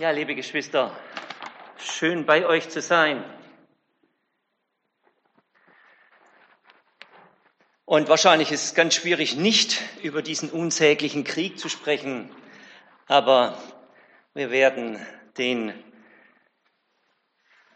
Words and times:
Ja, 0.00 0.12
liebe 0.12 0.36
Geschwister, 0.36 0.96
schön 1.76 2.24
bei 2.24 2.46
euch 2.46 2.68
zu 2.68 2.80
sein. 2.80 3.24
Und 7.84 8.08
wahrscheinlich 8.08 8.52
ist 8.52 8.62
es 8.62 8.74
ganz 8.76 8.94
schwierig, 8.94 9.34
nicht 9.34 9.82
über 10.00 10.22
diesen 10.22 10.50
unsäglichen 10.50 11.24
Krieg 11.24 11.58
zu 11.58 11.68
sprechen, 11.68 12.30
aber 13.08 13.60
wir 14.34 14.52
werden 14.52 15.04
den 15.36 15.74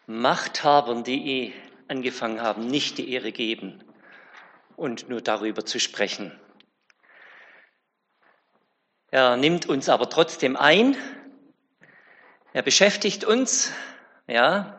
Machthabern, 0.06 1.02
die 1.02 1.52
angefangen 1.88 2.40
haben, 2.40 2.68
nicht 2.68 2.98
die 2.98 3.10
Ehre 3.10 3.32
geben 3.32 3.82
und 4.76 5.08
nur 5.08 5.22
darüber 5.22 5.66
zu 5.66 5.80
sprechen. 5.80 6.38
Er 9.10 9.36
nimmt 9.36 9.66
uns 9.66 9.88
aber 9.88 10.08
trotzdem 10.08 10.54
ein 10.54 10.96
er 12.52 12.62
beschäftigt 12.62 13.24
uns, 13.24 13.72
ja, 14.26 14.78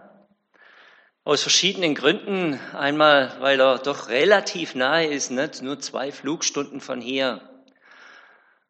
aus 1.23 1.41
verschiedenen 1.41 1.95
Gründen. 1.95 2.59
Einmal, 2.73 3.35
weil 3.39 3.59
er 3.59 3.79
doch 3.79 4.09
relativ 4.09 4.75
nahe 4.75 5.07
ist, 5.07 5.31
nicht? 5.31 5.61
nur 5.61 5.79
zwei 5.79 6.11
Flugstunden 6.11 6.81
von 6.81 7.01
hier. 7.01 7.41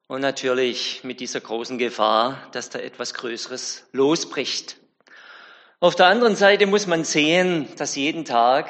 Und 0.08 0.22
natürlich 0.22 1.04
mit 1.04 1.20
dieser 1.20 1.42
großen 1.42 1.78
Gefahr, 1.78 2.38
dass 2.52 2.70
da 2.70 2.80
etwas 2.80 3.14
Größeres 3.14 3.88
losbricht. 3.92 4.78
Auf 5.80 5.96
der 5.96 6.06
anderen 6.08 6.36
Seite 6.36 6.68
muss 6.68 6.88
man 6.88 7.04
sehen, 7.04 7.68
dass 7.78 7.96
jeden 7.96 8.24
Tag 8.24 8.70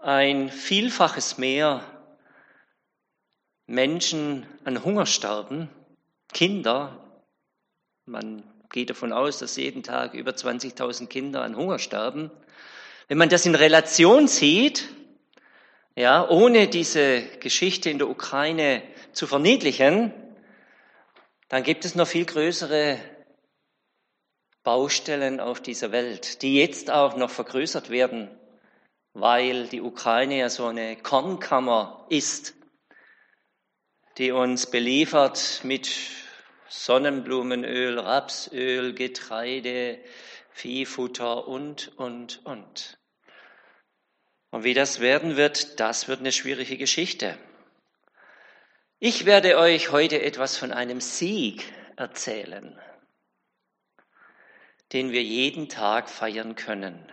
ein 0.00 0.50
Vielfaches 0.50 1.38
mehr 1.38 1.82
Menschen 3.66 4.46
an 4.64 4.84
Hunger 4.84 5.06
sterben, 5.06 5.68
Kinder 6.32 7.05
man 8.06 8.44
geht 8.70 8.90
davon 8.90 9.12
aus, 9.12 9.38
dass 9.38 9.56
jeden 9.56 9.82
Tag 9.82 10.14
über 10.14 10.30
20.000 10.30 11.08
Kinder 11.08 11.42
an 11.42 11.56
Hunger 11.56 11.80
sterben. 11.80 12.30
Wenn 13.08 13.18
man 13.18 13.28
das 13.28 13.46
in 13.46 13.54
Relation 13.54 14.28
sieht, 14.28 14.88
ja, 15.96 16.28
ohne 16.28 16.68
diese 16.68 17.22
Geschichte 17.40 17.90
in 17.90 17.98
der 17.98 18.08
Ukraine 18.08 18.82
zu 19.12 19.26
verniedlichen, 19.26 20.12
dann 21.48 21.62
gibt 21.62 21.84
es 21.84 21.94
noch 21.94 22.06
viel 22.06 22.24
größere 22.24 22.98
Baustellen 24.62 25.40
auf 25.40 25.60
dieser 25.60 25.90
Welt, 25.90 26.42
die 26.42 26.56
jetzt 26.56 26.90
auch 26.90 27.16
noch 27.16 27.30
vergrößert 27.30 27.90
werden, 27.90 28.30
weil 29.14 29.66
die 29.68 29.80
Ukraine 29.80 30.38
ja 30.38 30.48
so 30.48 30.66
eine 30.66 30.96
Kornkammer 30.96 32.06
ist, 32.08 32.54
die 34.18 34.30
uns 34.32 34.70
beliefert 34.70 35.60
mit 35.64 35.88
Sonnenblumenöl, 36.68 37.98
Rapsöl, 37.98 38.94
Getreide, 38.94 39.98
Viehfutter 40.50 41.46
und, 41.46 41.96
und, 41.98 42.44
und. 42.44 42.98
Und 44.50 44.64
wie 44.64 44.74
das 44.74 45.00
werden 45.00 45.36
wird, 45.36 45.80
das 45.80 46.08
wird 46.08 46.20
eine 46.20 46.32
schwierige 46.32 46.76
Geschichte. 46.76 47.38
Ich 48.98 49.26
werde 49.26 49.58
euch 49.58 49.92
heute 49.92 50.22
etwas 50.22 50.56
von 50.56 50.72
einem 50.72 51.02
Sieg 51.02 51.70
erzählen, 51.96 52.80
den 54.92 55.12
wir 55.12 55.22
jeden 55.22 55.68
Tag 55.68 56.08
feiern 56.08 56.54
können. 56.54 57.12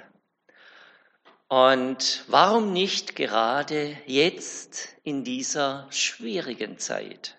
Und 1.50 2.24
warum 2.28 2.72
nicht 2.72 3.16
gerade 3.16 3.98
jetzt 4.06 4.96
in 5.04 5.24
dieser 5.24 5.88
schwierigen 5.92 6.80
Zeit? 6.80 7.38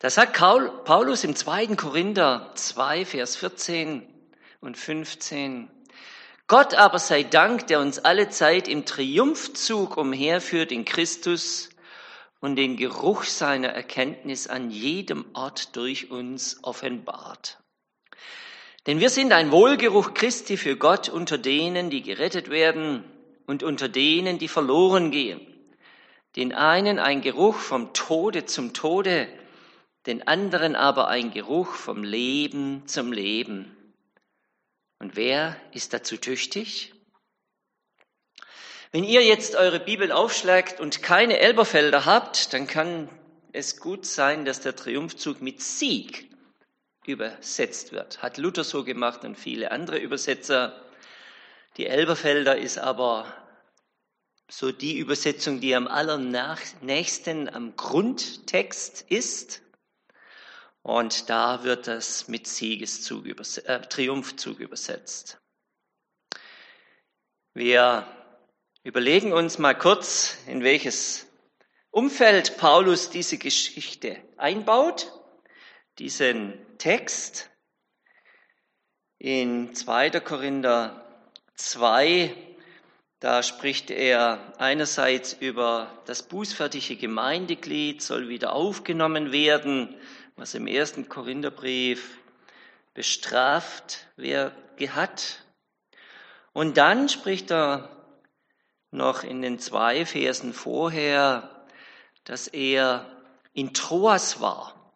Da 0.00 0.10
sagt 0.10 0.34
Paulus 0.34 1.24
im 1.24 1.34
2. 1.34 1.74
Korinther 1.74 2.52
2, 2.54 3.04
Vers 3.04 3.34
14 3.34 4.06
und 4.60 4.76
15, 4.76 5.68
Gott 6.46 6.74
aber 6.74 7.00
sei 7.00 7.24
Dank, 7.24 7.66
der 7.66 7.80
uns 7.80 7.98
alle 7.98 8.28
Zeit 8.28 8.68
im 8.68 8.84
Triumphzug 8.84 9.96
umherführt 9.96 10.70
in 10.70 10.84
Christus 10.84 11.70
und 12.38 12.54
den 12.54 12.76
Geruch 12.76 13.24
seiner 13.24 13.70
Erkenntnis 13.70 14.46
an 14.46 14.70
jedem 14.70 15.24
Ort 15.34 15.74
durch 15.74 16.12
uns 16.12 16.60
offenbart. 16.62 17.58
Denn 18.86 19.00
wir 19.00 19.10
sind 19.10 19.32
ein 19.32 19.50
Wohlgeruch 19.50 20.14
Christi 20.14 20.56
für 20.56 20.76
Gott 20.76 21.08
unter 21.08 21.38
denen, 21.38 21.90
die 21.90 22.02
gerettet 22.02 22.50
werden 22.50 23.02
und 23.48 23.64
unter 23.64 23.88
denen, 23.88 24.38
die 24.38 24.48
verloren 24.48 25.10
gehen. 25.10 25.40
Den 26.36 26.54
einen 26.54 27.00
ein 27.00 27.20
Geruch 27.20 27.56
vom 27.56 27.92
Tode 27.94 28.44
zum 28.44 28.74
Tode, 28.74 29.28
den 30.08 30.26
anderen 30.26 30.74
aber 30.74 31.08
ein 31.08 31.30
Geruch 31.30 31.74
vom 31.74 32.02
Leben 32.02 32.88
zum 32.88 33.12
Leben. 33.12 33.76
Und 34.98 35.16
wer 35.16 35.56
ist 35.72 35.92
dazu 35.92 36.16
tüchtig? 36.16 36.94
Wenn 38.90 39.04
ihr 39.04 39.22
jetzt 39.22 39.54
eure 39.54 39.80
Bibel 39.80 40.10
aufschlagt 40.10 40.80
und 40.80 41.02
keine 41.02 41.38
Elberfelder 41.38 42.06
habt, 42.06 42.54
dann 42.54 42.66
kann 42.66 43.10
es 43.52 43.80
gut 43.80 44.06
sein, 44.06 44.46
dass 44.46 44.60
der 44.60 44.74
Triumphzug 44.74 45.42
mit 45.42 45.60
Sieg 45.60 46.30
übersetzt 47.06 47.92
wird. 47.92 48.22
Hat 48.22 48.38
Luther 48.38 48.64
so 48.64 48.84
gemacht 48.84 49.24
und 49.24 49.36
viele 49.36 49.72
andere 49.72 49.98
Übersetzer. 49.98 50.82
Die 51.76 51.86
Elberfelder 51.86 52.56
ist 52.56 52.78
aber 52.78 53.26
so 54.50 54.72
die 54.72 54.96
Übersetzung, 54.96 55.60
die 55.60 55.74
am 55.74 55.86
allernächsten 55.86 57.54
am 57.54 57.76
Grundtext 57.76 59.04
ist. 59.10 59.60
Und 60.82 61.28
da 61.28 61.64
wird 61.64 61.88
es 61.88 62.28
mit 62.28 62.46
Siegeszug, 62.46 63.26
äh, 63.26 63.80
Triumphzug 63.80 64.58
übersetzt. 64.60 65.38
Wir 67.54 68.06
überlegen 68.84 69.32
uns 69.32 69.58
mal 69.58 69.76
kurz, 69.76 70.38
in 70.46 70.62
welches 70.62 71.26
Umfeld 71.90 72.56
Paulus 72.58 73.10
diese 73.10 73.38
Geschichte 73.38 74.22
einbaut, 74.36 75.12
diesen 75.98 76.54
Text. 76.78 77.50
In 79.18 79.74
2. 79.74 80.20
Korinther 80.20 81.04
2, 81.56 82.32
da 83.18 83.42
spricht 83.42 83.90
er 83.90 84.54
einerseits 84.58 85.32
über 85.32 86.02
das 86.06 86.22
bußfertige 86.22 86.94
Gemeindeglied 86.94 88.00
soll 88.00 88.28
wieder 88.28 88.52
aufgenommen 88.52 89.32
werden, 89.32 89.96
was 90.38 90.54
im 90.54 90.68
ersten 90.68 91.08
Korintherbrief 91.08 92.18
bestraft 92.94 94.06
wer 94.16 94.52
hat. 94.94 95.42
Und 96.52 96.76
dann 96.76 97.08
spricht 97.08 97.50
er 97.50 97.90
noch 98.92 99.24
in 99.24 99.42
den 99.42 99.58
zwei 99.58 100.06
Versen 100.06 100.54
vorher, 100.54 101.66
dass 102.22 102.46
er 102.46 103.04
in 103.52 103.74
Troas 103.74 104.40
war. 104.40 104.94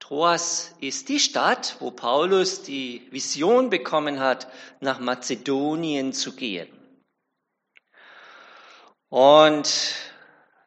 Troas 0.00 0.74
ist 0.80 1.08
die 1.08 1.20
Stadt, 1.20 1.76
wo 1.78 1.92
Paulus 1.92 2.62
die 2.62 3.06
Vision 3.12 3.70
bekommen 3.70 4.18
hat, 4.18 4.48
nach 4.80 4.98
Mazedonien 4.98 6.12
zu 6.12 6.34
gehen. 6.34 6.68
Und 9.08 9.94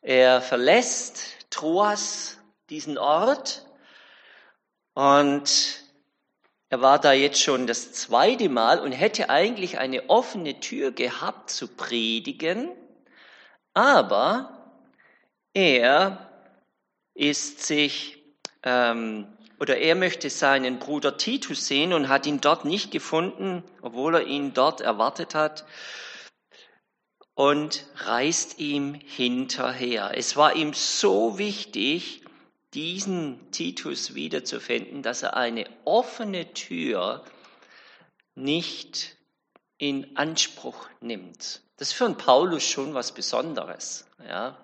er 0.01 0.41
verlässt 0.41 1.49
Troas, 1.49 2.37
diesen 2.69 2.97
Ort, 2.97 3.65
und 4.99 5.85
er 6.67 6.81
war 6.81 6.99
da 6.99 7.13
jetzt 7.13 7.41
schon 7.41 7.67
das 7.67 7.93
zweite 7.93 8.49
Mal 8.49 8.81
und 8.81 8.91
hätte 8.91 9.29
eigentlich 9.29 9.77
eine 9.77 10.09
offene 10.09 10.59
Tür 10.59 10.91
gehabt 10.91 11.51
zu 11.51 11.69
predigen, 11.69 12.69
aber 13.73 14.75
er 15.53 16.29
ist 17.13 17.65
sich 17.65 18.21
ähm, 18.63 19.25
oder 19.61 19.77
er 19.77 19.95
möchte 19.95 20.29
seinen 20.29 20.79
Bruder 20.79 21.15
Titus 21.15 21.65
sehen 21.65 21.93
und 21.93 22.09
hat 22.09 22.25
ihn 22.25 22.41
dort 22.41 22.65
nicht 22.65 22.91
gefunden, 22.91 23.63
obwohl 23.81 24.15
er 24.15 24.27
ihn 24.27 24.53
dort 24.53 24.81
erwartet 24.81 25.33
hat 25.33 25.63
und 27.35 27.85
reist 27.95 28.59
ihm 28.59 28.95
hinterher. 28.95 30.11
Es 30.13 30.35
war 30.35 30.57
ihm 30.57 30.73
so 30.73 31.37
wichtig, 31.37 32.25
diesen 32.73 33.51
Titus 33.51 34.13
wiederzufinden, 34.15 35.01
dass 35.01 35.23
er 35.23 35.35
eine 35.35 35.65
offene 35.85 36.53
Tür 36.53 37.23
nicht 38.35 39.17
in 39.77 40.15
Anspruch 40.17 40.87
nimmt. 41.01 41.61
Das 41.77 41.89
ist 41.89 41.93
für 41.93 42.05
einen 42.05 42.17
Paulus 42.17 42.63
schon 42.63 42.93
was 42.93 43.13
Besonderes. 43.13 44.05
Ja. 44.27 44.57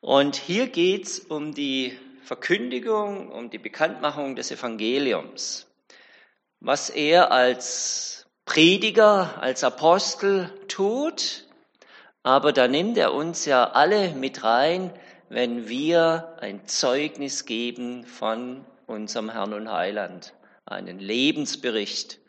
Und 0.00 0.36
hier 0.36 0.68
geht 0.68 1.04
es 1.04 1.18
um 1.18 1.54
die 1.54 1.98
Verkündigung, 2.22 3.30
um 3.30 3.50
die 3.50 3.58
Bekanntmachung 3.58 4.34
des 4.36 4.50
Evangeliums. 4.50 5.66
Was 6.60 6.90
er 6.90 7.30
als 7.30 8.26
Prediger, 8.46 9.40
als 9.40 9.64
Apostel 9.64 10.50
tut, 10.68 11.44
aber 12.22 12.52
da 12.52 12.68
nimmt 12.68 12.96
er 12.96 13.12
uns 13.12 13.44
ja 13.44 13.70
alle 13.70 14.14
mit 14.14 14.42
rein, 14.42 14.92
wenn 15.34 15.68
wir 15.68 16.36
ein 16.40 16.64
Zeugnis 16.68 17.44
geben 17.44 18.04
von 18.04 18.64
unserem 18.86 19.30
Herrn 19.30 19.52
und 19.52 19.68
Heiland, 19.68 20.32
einen 20.64 21.00
Lebensbericht, 21.00 22.20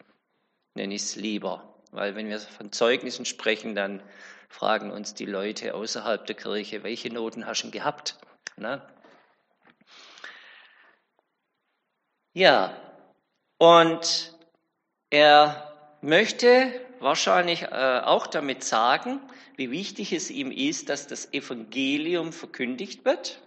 nenne 0.74 0.96
ich 0.96 1.04
es 1.04 1.16
lieber. 1.16 1.76
Weil 1.92 2.16
wenn 2.16 2.30
wir 2.30 2.40
von 2.40 2.72
Zeugnissen 2.72 3.26
sprechen, 3.26 3.76
dann 3.76 4.02
fragen 4.50 4.90
uns 4.90 5.14
die 5.14 5.28
Leute 5.28 5.76
außerhalb 5.76 6.26
der 6.26 6.36
Kirche, 6.36 6.82
welche 6.82 7.14
Noten 7.14 7.46
hast 7.46 7.62
du 7.62 7.70
gehabt? 7.70 8.18
Na? 8.58 8.82
Ja, 12.34 12.76
und 13.60 14.34
er 15.12 15.72
möchte 16.02 16.74
wahrscheinlich 17.00 17.62
äh, 17.62 18.02
auch 18.04 18.26
damit 18.26 18.64
sagen, 18.64 19.22
wie 19.58 19.72
wichtig 19.72 20.14
es 20.14 20.30
ihm 20.30 20.52
ist, 20.52 20.90
dass 20.90 21.08
das 21.08 21.34
Evangelium 21.34 22.34
verkündigt 22.34 23.06
wird 23.06 23.42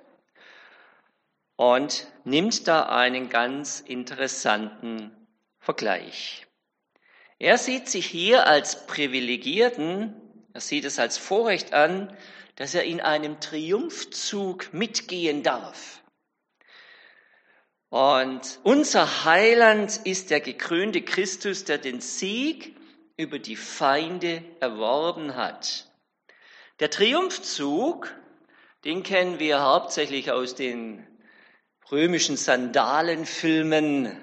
und 1.56 2.06
nimmt 2.24 2.68
da 2.68 2.84
einen 2.88 3.28
ganz 3.28 3.80
interessanten 3.80 5.10
Vergleich. 5.58 6.46
Er 7.38 7.58
sieht 7.58 7.88
sich 7.88 8.06
hier 8.06 8.46
als 8.46 8.86
Privilegierten, 8.86 10.14
er 10.52 10.60
sieht 10.60 10.84
es 10.84 10.98
als 10.98 11.18
Vorrecht 11.18 11.72
an, 11.72 12.16
dass 12.56 12.74
er 12.74 12.84
in 12.84 13.00
einem 13.00 13.40
Triumphzug 13.40 14.72
mitgehen 14.72 15.42
darf. 15.42 16.02
Und 17.90 18.60
unser 18.64 19.24
Heiland 19.24 20.00
ist 20.04 20.30
der 20.30 20.40
gekrönte 20.40 21.02
Christus, 21.02 21.64
der 21.64 21.78
den 21.78 22.00
Sieg 22.00 22.76
über 23.16 23.38
die 23.38 23.56
Feinde 23.56 24.42
erworben 24.60 25.36
hat. 25.36 25.87
Der 26.80 26.90
Triumphzug, 26.90 28.14
den 28.84 29.02
kennen 29.02 29.40
wir 29.40 29.62
hauptsächlich 29.62 30.30
aus 30.30 30.54
den 30.54 31.04
römischen 31.90 32.36
Sandalenfilmen. 32.36 34.16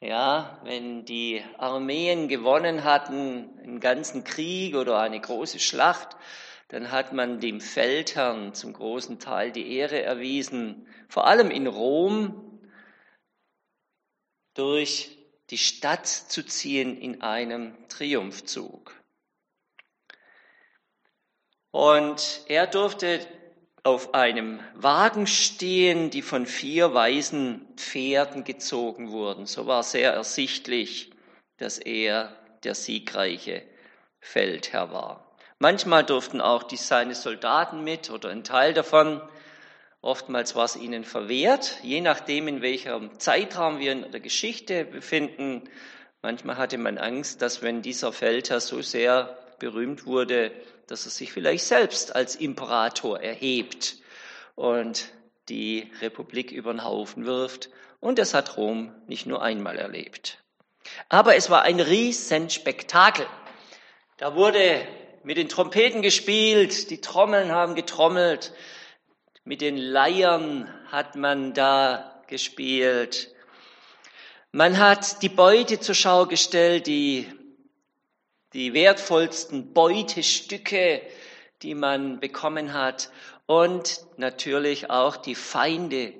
Ja, 0.00 0.58
wenn 0.64 1.04
die 1.04 1.44
Armeen 1.58 2.28
gewonnen 2.28 2.84
hatten, 2.84 3.58
einen 3.58 3.80
ganzen 3.80 4.24
Krieg 4.24 4.74
oder 4.74 5.00
eine 5.00 5.20
große 5.20 5.58
Schlacht, 5.58 6.16
dann 6.68 6.90
hat 6.92 7.12
man 7.12 7.40
dem 7.40 7.60
Feldherrn 7.60 8.54
zum 8.54 8.72
großen 8.72 9.18
Teil 9.18 9.52
die 9.52 9.76
Ehre 9.76 10.02
erwiesen, 10.02 10.88
vor 11.10 11.26
allem 11.26 11.50
in 11.50 11.66
Rom, 11.66 12.58
durch 14.54 15.18
die 15.50 15.58
Stadt 15.58 16.06
zu 16.06 16.42
ziehen 16.42 16.96
in 16.98 17.20
einem 17.20 17.76
Triumphzug. 17.88 18.94
Und 21.76 22.40
er 22.46 22.66
durfte 22.66 23.20
auf 23.82 24.14
einem 24.14 24.60
Wagen 24.76 25.26
stehen, 25.26 26.08
die 26.08 26.22
von 26.22 26.46
vier 26.46 26.94
weißen 26.94 27.74
Pferden 27.76 28.44
gezogen 28.44 29.10
wurden. 29.10 29.44
So 29.44 29.66
war 29.66 29.82
sehr 29.82 30.14
ersichtlich, 30.14 31.10
dass 31.58 31.76
er 31.76 32.34
der 32.64 32.74
siegreiche 32.74 33.60
Feldherr 34.20 34.90
war. 34.90 35.36
Manchmal 35.58 36.02
durften 36.02 36.40
auch 36.40 36.62
die, 36.62 36.78
seine 36.78 37.14
Soldaten 37.14 37.84
mit 37.84 38.08
oder 38.08 38.30
ein 38.30 38.42
Teil 38.42 38.72
davon. 38.72 39.20
Oftmals 40.00 40.56
war 40.56 40.64
es 40.64 40.76
ihnen 40.76 41.04
verwehrt, 41.04 41.80
je 41.82 42.00
nachdem, 42.00 42.48
in 42.48 42.62
welchem 42.62 43.18
Zeitraum 43.18 43.80
wir 43.80 43.92
in 43.92 44.10
der 44.10 44.20
Geschichte 44.20 44.86
befinden. 44.86 45.68
Manchmal 46.22 46.56
hatte 46.56 46.78
man 46.78 46.96
Angst, 46.96 47.42
dass 47.42 47.60
wenn 47.60 47.82
dieser 47.82 48.14
Feldherr 48.14 48.60
so 48.60 48.80
sehr 48.80 49.36
berühmt 49.58 50.06
wurde, 50.06 50.52
dass 50.86 51.04
er 51.04 51.10
sich 51.10 51.32
vielleicht 51.32 51.64
selbst 51.64 52.14
als 52.14 52.36
Imperator 52.36 53.20
erhebt 53.20 53.96
und 54.54 55.12
die 55.48 55.90
Republik 56.00 56.50
über 56.52 56.72
den 56.72 56.84
Haufen 56.84 57.26
wirft. 57.26 57.70
Und 58.00 58.18
das 58.18 58.34
hat 58.34 58.56
Rom 58.56 58.94
nicht 59.06 59.26
nur 59.26 59.42
einmal 59.42 59.78
erlebt. 59.78 60.42
Aber 61.08 61.36
es 61.36 61.50
war 61.50 61.62
ein 61.62 61.80
Riesenspektakel. 61.80 63.26
Da 64.16 64.34
wurde 64.34 64.86
mit 65.24 65.36
den 65.36 65.48
Trompeten 65.48 66.02
gespielt, 66.02 66.90
die 66.90 67.00
Trommeln 67.00 67.50
haben 67.50 67.74
getrommelt, 67.74 68.52
mit 69.44 69.60
den 69.60 69.76
Leiern 69.76 70.72
hat 70.90 71.16
man 71.16 71.52
da 71.52 72.22
gespielt. 72.26 73.34
Man 74.52 74.78
hat 74.78 75.22
die 75.22 75.28
Beute 75.28 75.80
zur 75.80 75.94
Schau 75.94 76.26
gestellt, 76.26 76.86
die 76.86 77.28
die 78.56 78.72
wertvollsten 78.72 79.72
Beutestücke, 79.74 81.02
die 81.60 81.74
man 81.74 82.20
bekommen 82.20 82.72
hat 82.72 83.10
und 83.44 84.00
natürlich 84.16 84.88
auch 84.88 85.18
die 85.18 85.34
Feinde 85.34 86.14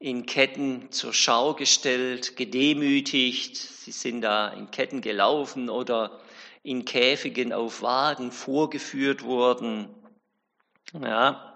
in 0.00 0.26
Ketten 0.26 0.90
zur 0.90 1.14
Schau 1.14 1.54
gestellt, 1.54 2.36
gedemütigt. 2.36 3.56
Sie 3.56 3.92
sind 3.92 4.22
da 4.22 4.48
in 4.48 4.72
Ketten 4.72 5.00
gelaufen 5.00 5.70
oder 5.70 6.18
in 6.64 6.84
Käfigen 6.84 7.52
auf 7.52 7.80
Wagen 7.80 8.32
vorgeführt 8.32 9.22
worden. 9.22 9.88
Ja, 11.00 11.54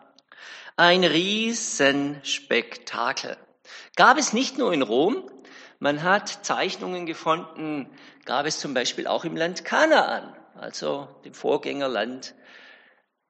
ein 0.76 1.02
Riesenspektakel. 1.02 3.36
Gab 3.96 4.18
es 4.18 4.32
nicht 4.32 4.56
nur 4.56 4.72
in 4.72 4.82
Rom, 4.82 5.28
man 5.80 6.04
hat 6.04 6.44
Zeichnungen 6.44 7.06
gefunden, 7.06 7.90
gab 8.24 8.46
es 8.46 8.58
zum 8.60 8.74
Beispiel 8.74 9.06
auch 9.06 9.24
im 9.24 9.36
Land 9.36 9.64
Kanaan, 9.64 10.36
also 10.54 11.08
dem 11.24 11.34
Vorgängerland 11.34 12.34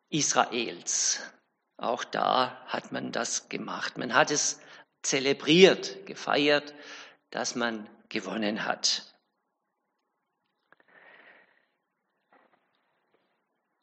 Israels. 0.09 1.21
Auch 1.77 2.05
da 2.05 2.63
hat 2.67 2.93
man 2.93 3.13
das 3.13 3.49
gemacht. 3.49 3.97
Man 3.97 4.15
hat 4.15 4.31
es 4.31 4.61
zelebriert, 5.03 6.07
gefeiert, 6.07 6.75
dass 7.31 7.55
man 7.55 7.89
gewonnen 8.09 8.67
hat. 8.67 9.07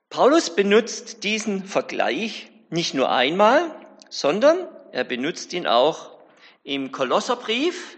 Paulus 0.09 0.55
benutzt 0.55 1.23
diesen 1.23 1.65
Vergleich 1.65 2.51
nicht 2.69 2.93
nur 2.93 3.11
einmal, 3.11 3.75
sondern 4.09 4.67
er 4.91 5.03
benutzt 5.03 5.53
ihn 5.53 5.67
auch 5.67 6.17
im 6.63 6.91
Kolosserbrief 6.91 7.97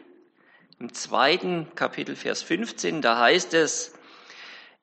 im 0.79 0.93
zweiten 0.93 1.67
Kapitel, 1.75 2.15
Vers 2.15 2.41
15, 2.41 3.01
da 3.01 3.19
heißt 3.19 3.53
es, 3.53 3.93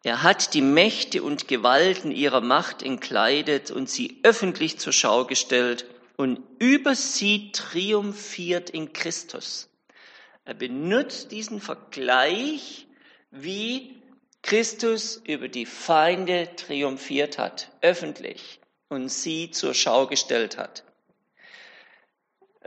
er 0.03 0.23
hat 0.23 0.55
die 0.55 0.63
Mächte 0.63 1.23
und 1.23 1.49
Gewalten 1.49 2.13
ihrer 2.13 2.41
Macht 2.41 2.83
entkleidet 2.83 3.71
und 3.71 3.89
sie 3.91 4.21
öffentlich 4.23 4.79
zur 4.79 4.93
Schau 4.93 5.25
gestellt 5.25 5.87
und 6.17 6.41
über 6.59 6.95
sie 6.95 7.51
triumphiert 7.53 8.71
in 8.71 8.93
Christus. 8.93 9.69
Er 10.45 10.55
benutzt 10.55 11.33
diesen 11.33 11.61
Vergleich, 11.61 12.87
wie 13.33 14.01
Christus 14.43 15.21
über 15.25 15.49
die 15.49 15.67
Feinde 15.67 16.51
triumphiert 16.55 17.37
hat, 17.39 17.73
öffentlich, 17.81 18.61
und 18.89 19.09
sie 19.09 19.51
zur 19.51 19.75
Schau 19.75 20.07
gestellt 20.07 20.57
hat. 20.57 20.85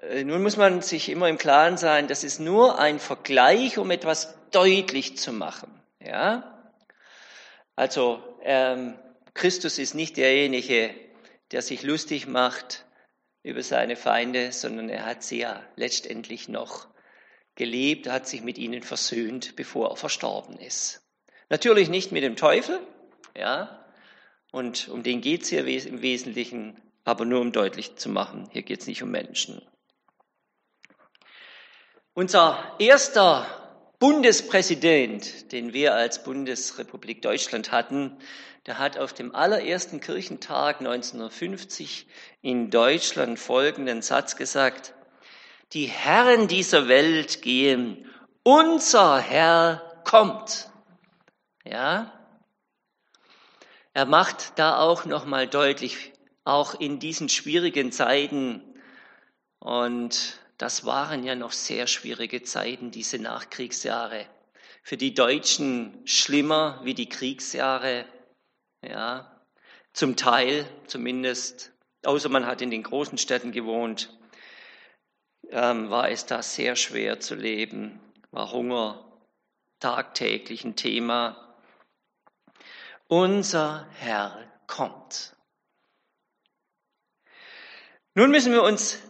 Äh, 0.02 0.24
nun 0.24 0.44
muss 0.44 0.58
man 0.58 0.82
sich 0.82 1.10
immer 1.10 1.30
im 1.30 1.38
Klaren 1.38 1.78
sein, 1.78 2.08
das 2.08 2.24
ist 2.24 2.40
nur 2.40 2.80
ein 2.80 3.00
Vergleich, 3.00 3.78
um 3.78 3.92
etwas 3.92 4.36
deutlich 4.52 5.18
zu 5.18 5.34
machen. 5.34 5.72
Ja? 6.00 6.72
Also 7.76 8.24
ähm, 8.44 8.98
Christus 9.34 9.78
ist 9.78 9.96
nicht 9.96 10.18
derjenige, 10.18 10.94
der 11.52 11.62
sich 11.62 11.84
lustig 11.84 12.28
macht 12.28 12.86
über 13.44 13.64
seine 13.64 13.96
Feinde, 13.96 14.52
sondern 14.52 14.90
er 14.90 15.06
hat 15.06 15.24
sie 15.24 15.40
ja 15.40 15.64
letztendlich 15.76 16.50
noch 16.50 16.88
gelebt, 17.56 18.10
hat 18.10 18.28
sich 18.28 18.44
mit 18.44 18.58
ihnen 18.58 18.84
versöhnt, 18.84 19.56
bevor 19.56 19.90
er 19.90 19.96
verstorben 19.96 20.58
ist. 20.58 21.02
Natürlich 21.50 21.90
nicht 21.90 22.12
mit 22.12 22.24
dem 22.24 22.36
Teufel, 22.36 22.80
ja, 23.36 23.86
und 24.52 24.88
um 24.90 25.04
den 25.04 25.22
geht 25.22 25.44
es 25.44 25.50
hier 25.50 25.66
im 25.66 26.02
Wesentlichen, 26.02 26.82
aber 27.04 27.26
nur 27.26 27.42
um 27.42 27.52
deutlich 27.52 27.96
zu 27.96 28.10
machen, 28.10 28.48
hier 28.52 28.64
geht 28.64 28.82
es 28.82 28.88
nicht 28.88 29.04
um 29.04 29.12
Menschen. 29.12 29.62
Unser 32.14 32.76
erster 32.80 33.46
Bundespräsident, 34.00 35.52
den 35.52 35.74
wir 35.74 35.94
als 35.94 36.24
Bundesrepublik 36.24 37.22
Deutschland 37.22 37.72
hatten, 37.72 38.18
der 38.66 38.80
hat 38.80 38.98
auf 38.98 39.14
dem 39.14 39.36
allerersten 39.36 40.00
Kirchentag 40.00 40.80
1950 40.80 42.08
in 42.42 42.72
Deutschland 42.72 43.40
folgenden 43.40 44.02
Satz 44.02 44.36
gesagt, 44.36 44.94
die 45.74 45.86
Herren 45.86 46.48
dieser 46.48 46.88
Welt 46.88 47.42
gehen, 47.42 48.10
unser 48.44 49.20
Herr 49.20 50.02
kommt. 50.04 50.72
Ja? 51.64 52.12
Er 53.94 54.06
macht 54.06 54.58
da 54.58 54.80
auch 54.80 55.06
nochmal 55.06 55.48
deutlich, 55.48 56.14
auch 56.44 56.74
in 56.74 57.00
diesen 57.00 57.30
schwierigen 57.30 57.92
Zeiten 57.92 58.64
und 59.60 60.40
das 60.60 60.86
waren 60.86 61.24
ja 61.24 61.34
noch 61.34 61.52
sehr 61.52 61.88
schwierige 61.88 62.44
Zeiten, 62.44 62.92
diese 62.92 63.18
Nachkriegsjahre. 63.18 64.28
Für 64.84 64.98
die 64.98 65.16
Deutschen 65.16 66.06
schlimmer 66.06 66.80
wie 66.84 66.94
die 66.94 67.10
Kriegsjahre, 67.10 68.06
ja, 68.84 69.42
zum 69.94 70.16
Teil 70.16 70.70
zumindest 70.86 71.74
außer 72.06 72.30
man 72.30 72.46
hat 72.46 72.62
in 72.62 72.72
den 72.72 72.84
großen 72.84 73.18
Städten 73.18 73.52
gewohnt, 73.52 74.18
ähm, 75.50 75.90
war 75.90 76.10
es 76.10 76.26
da 76.26 76.42
sehr 76.42 76.76
schwer 76.76 77.20
zu 77.20 77.36
leben, 77.36 78.00
war 78.32 78.52
Hunger 78.52 79.06
tagtäglich 79.80 80.64
ein 80.64 80.76
Thema. 80.76 81.58
Unser 83.08 83.88
Herr 83.98 84.38
kommt. 84.68 85.36
Nun 88.14 88.32
müssen 88.32 88.52
wir 88.52 88.64
uns 88.64 89.02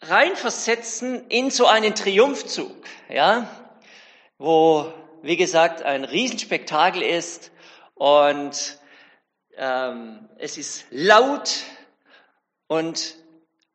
reinversetzen 0.00 1.28
in 1.28 1.50
so 1.50 1.66
einen 1.66 1.94
Triumphzug, 1.94 2.76
ja, 3.08 3.48
wo, 4.38 4.92
wie 5.22 5.36
gesagt, 5.36 5.82
ein 5.82 6.04
Riesenspektakel 6.04 7.02
ist 7.02 7.50
und 7.94 8.78
ähm, 9.56 10.28
es 10.38 10.58
ist 10.58 10.84
laut 10.90 11.62
und 12.66 13.16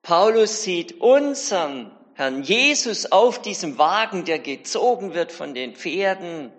Paulus 0.02 0.64
sieht 0.64 1.00
unseren 1.00 1.92
Herrn 2.16 2.44
Jesus 2.44 3.12
auf 3.12 3.42
diesem 3.42 3.78
Wagen, 3.78 4.26
der 4.26 4.40
gezogen 4.40 5.14
wird 5.14 5.32
von 5.32 5.54
den 5.54 5.76
Pferden 5.76 6.52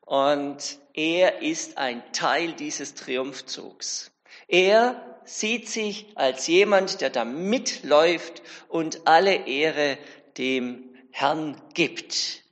und 0.00 0.78
er 0.94 1.42
ist 1.42 1.76
ein 1.76 2.02
Teil 2.12 2.52
dieses 2.52 2.94
Triumphzugs. 2.94 4.12
Er 4.48 5.13
sieht 5.24 5.68
sich 5.68 6.12
als 6.16 6.46
jemand, 6.46 7.00
der 7.00 7.10
da 7.10 7.24
mitläuft 7.24 8.42
und 8.68 9.06
alle 9.06 9.46
Ehre 9.46 9.98
dem 10.38 10.94
Herrn 11.10 11.60
gibt, 11.74 12.42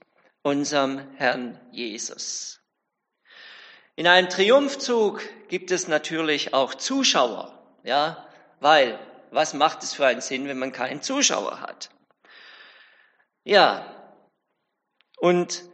unserem 0.43 0.99
Herrn 1.17 1.61
Jesus. 1.71 2.61
In 3.95 4.07
einem 4.07 4.29
Triumphzug 4.29 5.23
gibt 5.49 5.71
es 5.71 5.89
natürlich 5.89 6.55
auch 6.55 6.75
Zuschauer, 6.75 7.79
ja, 7.85 8.27
weil 8.61 8.99
was 9.31 9.55
macht 9.55 9.83
es 9.83 9.95
für 9.95 10.07
einen 10.07 10.21
Sinn, 10.21 10.47
wenn 10.47 10.59
man 10.59 10.73
keinen 10.73 11.03
Zuschauer 11.03 11.61
hat? 11.61 11.91
Ja, 13.45 13.85
und 15.19 15.65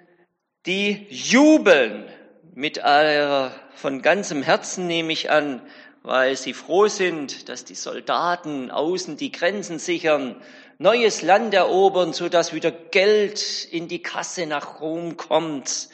die 0.66 1.06
jubeln 1.10 2.08
mit 2.54 2.80
aller, 2.80 3.52
von 3.74 4.02
ganzem 4.02 4.42
Herzen 4.42 4.86
nehme 4.86 5.12
ich 5.12 5.30
an, 5.30 5.62
weil 6.08 6.36
sie 6.36 6.54
froh 6.54 6.88
sind, 6.88 7.50
dass 7.50 7.66
die 7.66 7.74
Soldaten 7.74 8.70
außen 8.70 9.18
die 9.18 9.30
Grenzen 9.30 9.78
sichern, 9.78 10.40
neues 10.78 11.20
Land 11.20 11.52
erobern, 11.52 12.14
so 12.14 12.30
dass 12.30 12.54
wieder 12.54 12.70
Geld 12.70 13.68
in 13.70 13.88
die 13.88 14.00
Kasse 14.00 14.46
nach 14.46 14.80
Rom 14.80 15.18
kommt. 15.18 15.90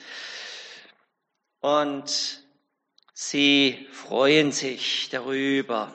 Und 1.59 2.44
sie 3.12 3.88
freuen 3.90 4.52
sich 4.52 5.09
darüber. 5.11 5.90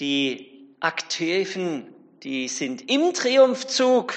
Die 0.00 0.74
Aktiven, 0.80 1.94
die 2.24 2.48
sind 2.48 2.90
im 2.90 3.14
Triumphzug, 3.14 4.12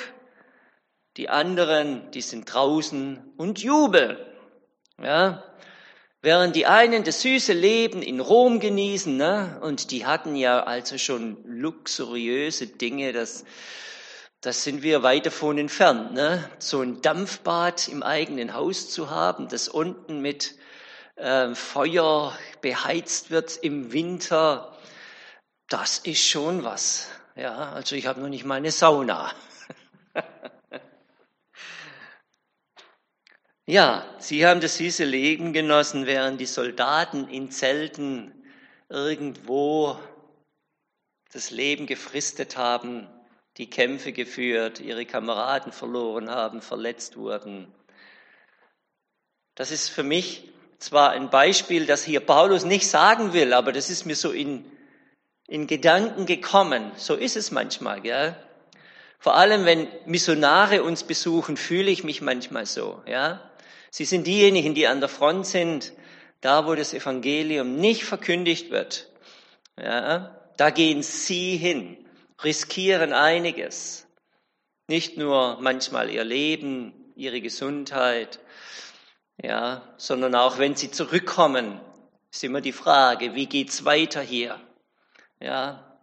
die 1.18 1.30
anderen, 1.30 2.10
die 2.10 2.22
sind 2.22 2.52
draußen 2.52 3.32
und 3.38 3.62
jubeln. 3.62 4.18
Ja, 4.98 5.44
Während 6.24 6.56
die 6.56 6.68
einen 6.68 7.04
das 7.04 7.22
süße 7.22 7.54
Leben 7.54 8.04
in 8.04 8.20
Rom 8.20 8.60
genießen, 8.60 9.18
ne? 9.18 9.60
und 9.62 9.90
die 9.90 10.06
hatten 10.06 10.36
ja 10.36 10.62
also 10.64 11.00
schon 11.00 11.38
luxuriöse 11.46 12.68
Dinge, 12.68 13.12
das, 13.12 13.44
das 14.40 14.64
sind 14.64 14.84
wir 14.84 15.02
weit 15.02 15.26
davon 15.26 15.58
entfernt. 15.58 16.14
Ne? 16.14 16.48
So 16.60 16.82
ein 16.82 17.02
Dampfbad 17.02 17.88
im 17.88 18.04
eigenen 18.04 18.54
Haus 18.54 18.92
zu 18.92 19.10
haben, 19.10 19.48
das 19.48 19.68
unten 19.68 20.22
mit 20.22 20.54
äh, 21.16 21.56
Feuer 21.56 22.38
beheizt 22.62 23.32
wird 23.32 23.58
im 23.58 23.92
Winter, 23.92 24.78
das 25.70 25.98
ist 25.98 26.28
schon 26.28 26.64
was. 26.64 27.08
Ja, 27.36 27.72
also 27.72 27.96
ich 27.96 28.06
habe 28.06 28.22
noch 28.22 28.30
nicht 28.30 28.46
mal 28.46 28.56
eine 28.56 28.72
Sauna. 28.72 29.34
Ja, 33.72 34.06
sie 34.20 34.46
haben 34.46 34.60
das 34.60 34.76
süße 34.76 35.06
Leben 35.06 35.54
genossen, 35.54 36.06
während 36.06 36.42
die 36.42 36.46
Soldaten 36.46 37.30
in 37.30 37.52
Zelten 37.52 38.34
irgendwo 38.90 39.98
das 41.32 41.52
Leben 41.52 41.88
gefristet 41.88 42.58
haben, 42.58 43.08
die 43.56 43.70
Kämpfe 43.70 44.12
geführt, 44.12 44.82
ihre 44.82 45.06
Kameraden 45.06 45.72
verloren 45.72 46.30
haben, 46.30 46.62
verletzt 46.62 47.16
wurden. 47.16 47.74
Das 49.56 49.72
ist 49.72 49.88
für 49.88 50.04
mich 50.04 50.52
zwar 50.78 51.12
ein 51.12 51.30
Beispiel, 51.30 51.86
das 51.86 52.04
hier 52.04 52.20
Paulus 52.20 52.66
nicht 52.66 52.90
sagen 52.90 53.32
will, 53.32 53.54
aber 53.54 53.72
das 53.72 53.90
ist 53.90 54.06
mir 54.06 54.18
so 54.18 54.32
in, 54.32 54.70
in 55.48 55.66
Gedanken 55.66 56.26
gekommen. 56.26 56.92
So 56.98 57.16
ist 57.16 57.38
es 57.38 57.52
manchmal, 57.52 58.02
gell? 58.02 58.36
Vor 59.18 59.38
allem, 59.38 59.64
wenn 59.64 59.88
Missionare 60.06 60.84
uns 60.84 61.06
besuchen, 61.06 61.56
fühle 61.56 61.90
ich 61.90 62.04
mich 62.04 62.22
manchmal 62.22 62.66
so, 62.66 63.02
ja? 63.06 63.40
Sie 63.92 64.06
sind 64.06 64.26
diejenigen, 64.26 64.74
die 64.74 64.88
an 64.88 65.02
der 65.02 65.10
Front 65.10 65.46
sind, 65.46 65.92
da 66.40 66.66
wo 66.66 66.76
das 66.76 66.94
Evangelium 66.94 67.76
nicht 67.76 68.06
verkündigt 68.06 68.72
wird. 68.72 69.12
Ja, 69.78 70.40
da 70.58 70.70
gehen 70.70 71.04
sie 71.04 71.58
hin, 71.58 71.98
riskieren 72.42 73.12
einiges. 73.12 74.08
Nicht 74.88 75.18
nur 75.18 75.60
manchmal 75.62 76.10
ihr 76.10 76.24
Leben, 76.24 76.94
ihre 77.16 77.42
Gesundheit, 77.42 78.40
ja, 79.42 79.94
sondern 79.98 80.36
auch 80.36 80.58
wenn 80.58 80.76
sie 80.76 80.90
zurückkommen, 80.90 81.80
ist 82.32 82.44
immer 82.46 82.62
die 82.62 82.72
Frage, 82.72 83.36
wie 83.36 83.46
geht's 83.46 83.84
weiter 83.84 84.22
hier? 84.22 84.60
Ja, 85.42 85.98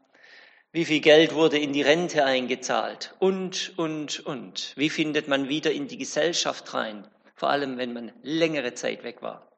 wie 0.72 0.84
viel 0.84 1.00
Geld 1.00 1.34
wurde 1.34 1.56
in 1.58 1.72
die 1.72 1.82
Rente 1.82 2.24
eingezahlt? 2.24 3.14
Und, 3.18 3.72
und, 3.78 4.20
und. 4.26 4.74
Wie 4.76 4.90
findet 4.90 5.26
man 5.26 5.48
wieder 5.48 5.72
in 5.72 5.88
die 5.88 5.96
Gesellschaft 5.96 6.74
rein? 6.74 7.08
Vor 7.38 7.50
allem 7.50 7.78
wenn 7.78 7.92
man 7.92 8.12
längere 8.22 8.74
Zeit 8.74 9.04
weg 9.04 9.22
war. 9.22 9.48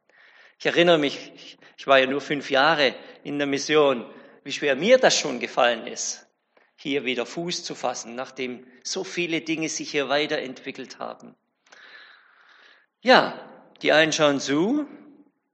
Ich 0.59 0.67
erinnere 0.67 0.99
mich, 0.99 1.57
ich 1.79 1.87
war 1.87 1.99
ja 1.99 2.07
nur 2.07 2.21
fünf 2.21 2.51
Jahre 2.51 2.95
in 3.25 3.39
der 3.39 3.47
Mission, 3.47 4.05
wie 4.45 4.53
schwer 4.53 4.77
mir 4.77 4.99
das 4.99 5.19
schon 5.19 5.41
gefallen 5.41 5.87
ist, 5.87 6.27
hier 6.77 7.07
wieder 7.07 7.25
Fuß 7.25 7.65
zu 7.65 7.75
fassen, 7.75 8.15
nachdem 8.15 8.67
so 8.85 9.03
viele 9.03 9.41
Dinge 9.41 9.71
sich 9.71 9.93
hier 9.93 10.11
weiterentwickelt 10.11 10.99
haben. 10.99 11.35
Ja, 13.01 13.49
die 13.81 13.93
einen 13.93 14.13
schauen 14.13 14.41
zu, 14.41 14.87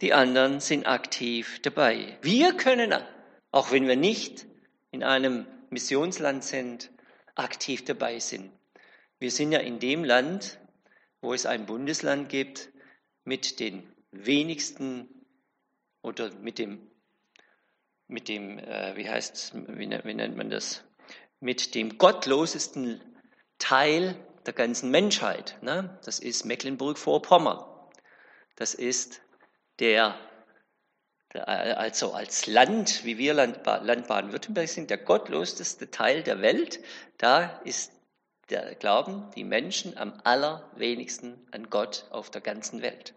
die 0.00 0.12
anderen 0.12 0.58
sind 0.58 0.84
aktiv 0.88 1.62
dabei. 1.62 2.18
Wir 2.22 2.56
können, 2.56 2.92
auch 3.52 3.70
wenn 3.70 3.86
wir 3.86 3.96
nicht 3.96 4.46
in 4.90 5.04
einem 5.04 5.46
Missionsland 5.70 6.42
sind, 6.42 6.90
aktiv 7.36 7.84
dabei 7.84 8.18
sind. 8.18 8.50
Wir 9.20 9.30
sind 9.30 9.52
ja 9.52 9.60
in 9.60 9.78
dem 9.78 10.02
Land, 10.02 10.58
wo 11.26 11.34
es 11.34 11.44
ein 11.44 11.66
Bundesland 11.66 12.28
gibt 12.28 12.70
mit 13.24 13.58
den 13.58 13.82
wenigsten 14.12 15.08
oder 16.00 16.30
mit 16.34 16.60
dem, 16.60 16.88
mit 18.06 18.28
dem 18.28 18.60
äh, 18.60 18.96
wie 18.96 19.10
heißt 19.10 19.52
wie, 19.54 19.90
wie 19.90 20.14
nennt 20.14 20.36
man 20.36 20.50
das, 20.50 20.84
mit 21.40 21.74
dem 21.74 21.98
gottlosesten 21.98 23.00
Teil 23.58 24.14
der 24.46 24.52
ganzen 24.52 24.92
Menschheit. 24.92 25.58
Ne? 25.62 25.98
Das 26.04 26.20
ist 26.20 26.44
Mecklenburg-Vorpommern. 26.44 27.58
Das 28.54 28.74
ist 28.74 29.20
der, 29.80 30.16
der, 31.34 31.48
also 31.48 32.12
als 32.12 32.46
Land, 32.46 33.04
wie 33.04 33.18
wir 33.18 33.34
Land, 33.34 33.66
Land 33.66 34.06
Baden-Württemberg 34.06 34.68
sind, 34.68 34.90
der 34.90 34.98
gottloseste 34.98 35.90
Teil 35.90 36.22
der 36.22 36.40
Welt. 36.40 36.78
Da 37.18 37.60
ist 37.64 37.95
da 38.48 38.74
glauben 38.74 39.30
die 39.34 39.44
Menschen 39.44 39.98
am 39.98 40.20
allerwenigsten 40.24 41.46
an 41.50 41.68
Gott 41.68 42.06
auf 42.10 42.30
der 42.30 42.40
ganzen 42.40 42.82
Welt. 42.82 43.14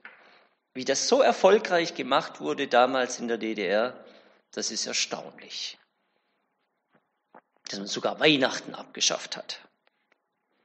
Wie 0.73 0.85
das 0.85 1.07
so 1.07 1.21
erfolgreich 1.21 1.93
gemacht 1.93 2.41
wurde 2.41 2.67
damals 2.67 3.19
in 3.19 3.27
der 3.27 3.37
DDR, 3.37 4.03
das 4.51 4.71
ist 4.71 4.87
erstaunlich. 4.87 5.77
Dass 7.67 7.79
man 7.79 7.87
sogar 7.87 8.19
Weihnachten 8.19 8.73
abgeschafft 8.73 9.37
hat. 9.37 9.59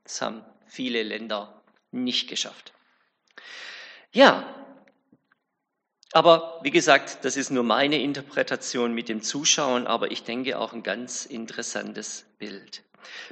Das 0.04 0.22
haben 0.22 0.44
viele 0.66 1.02
Länder 1.02 1.62
nicht 1.90 2.28
geschafft. 2.28 2.72
Ja, 4.12 4.64
aber 6.12 6.60
wie 6.62 6.70
gesagt, 6.70 7.24
das 7.24 7.36
ist 7.36 7.50
nur 7.50 7.64
meine 7.64 8.00
Interpretation 8.00 8.94
mit 8.94 9.08
dem 9.08 9.20
Zuschauen, 9.20 9.88
aber 9.88 10.12
ich 10.12 10.22
denke 10.22 10.58
auch 10.58 10.72
ein 10.72 10.84
ganz 10.84 11.26
interessantes 11.26 12.24
Bild. 12.38 12.83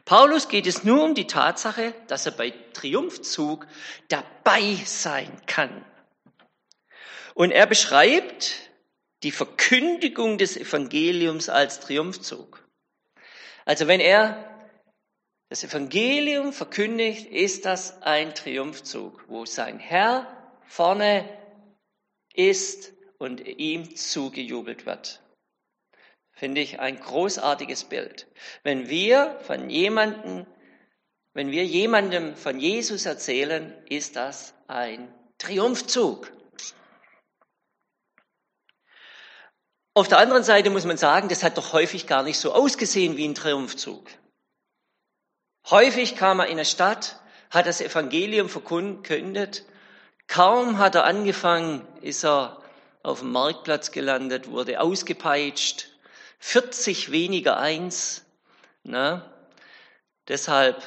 Paulus 0.04 0.48
geht 0.48 0.66
es 0.66 0.84
nur 0.84 1.02
um 1.02 1.14
die 1.14 1.26
Tatsache, 1.26 1.94
dass 2.06 2.26
er 2.26 2.32
bei 2.32 2.52
Triumphzug 2.72 3.66
dabei 4.08 4.76
sein 4.84 5.30
kann. 5.46 5.84
Und 7.34 7.50
er 7.50 7.66
beschreibt 7.66 8.52
die 9.22 9.30
Verkündigung 9.30 10.38
des 10.38 10.56
Evangeliums 10.56 11.48
als 11.48 11.80
Triumphzug. 11.80 12.66
Also 13.64 13.86
wenn 13.86 14.00
er 14.00 14.48
das 15.48 15.64
Evangelium 15.64 16.52
verkündigt, 16.52 17.26
ist 17.26 17.64
das 17.64 18.02
ein 18.02 18.34
Triumphzug, 18.34 19.24
wo 19.28 19.44
sein 19.44 19.78
Herr 19.78 20.26
vorne 20.66 21.28
ist 22.34 22.92
und 23.18 23.40
ihm 23.46 23.94
zugejubelt 23.94 24.86
wird. 24.86 25.21
Finde 26.42 26.60
ich 26.60 26.80
ein 26.80 26.98
großartiges 26.98 27.84
Bild. 27.84 28.26
Wenn 28.64 28.88
wir 28.88 29.38
von 29.46 29.70
jemandem, 29.70 30.44
wenn 31.34 31.52
wir 31.52 31.64
jemandem 31.64 32.34
von 32.34 32.58
Jesus 32.58 33.06
erzählen, 33.06 33.72
ist 33.88 34.16
das 34.16 34.52
ein 34.66 35.14
Triumphzug. 35.38 36.32
Auf 39.94 40.08
der 40.08 40.18
anderen 40.18 40.42
Seite 40.42 40.70
muss 40.70 40.84
man 40.84 40.96
sagen, 40.96 41.28
das 41.28 41.44
hat 41.44 41.58
doch 41.58 41.72
häufig 41.72 42.08
gar 42.08 42.24
nicht 42.24 42.40
so 42.40 42.52
ausgesehen 42.52 43.16
wie 43.16 43.28
ein 43.28 43.36
Triumphzug. 43.36 44.10
Häufig 45.70 46.16
kam 46.16 46.40
er 46.40 46.46
in 46.46 46.54
eine 46.54 46.64
Stadt, 46.64 47.20
hat 47.50 47.66
das 47.66 47.80
Evangelium 47.80 48.48
verkündet. 48.48 49.64
Kaum 50.26 50.78
hat 50.78 50.96
er 50.96 51.04
angefangen, 51.04 51.86
ist 52.00 52.24
er 52.24 52.60
auf 53.04 53.20
dem 53.20 53.30
Marktplatz 53.30 53.92
gelandet, 53.92 54.50
wurde 54.50 54.80
ausgepeitscht. 54.80 55.91
40 56.42 57.12
weniger 57.12 57.56
eins. 57.56 58.26
Ne? 58.82 59.22
Deshalb, 60.26 60.82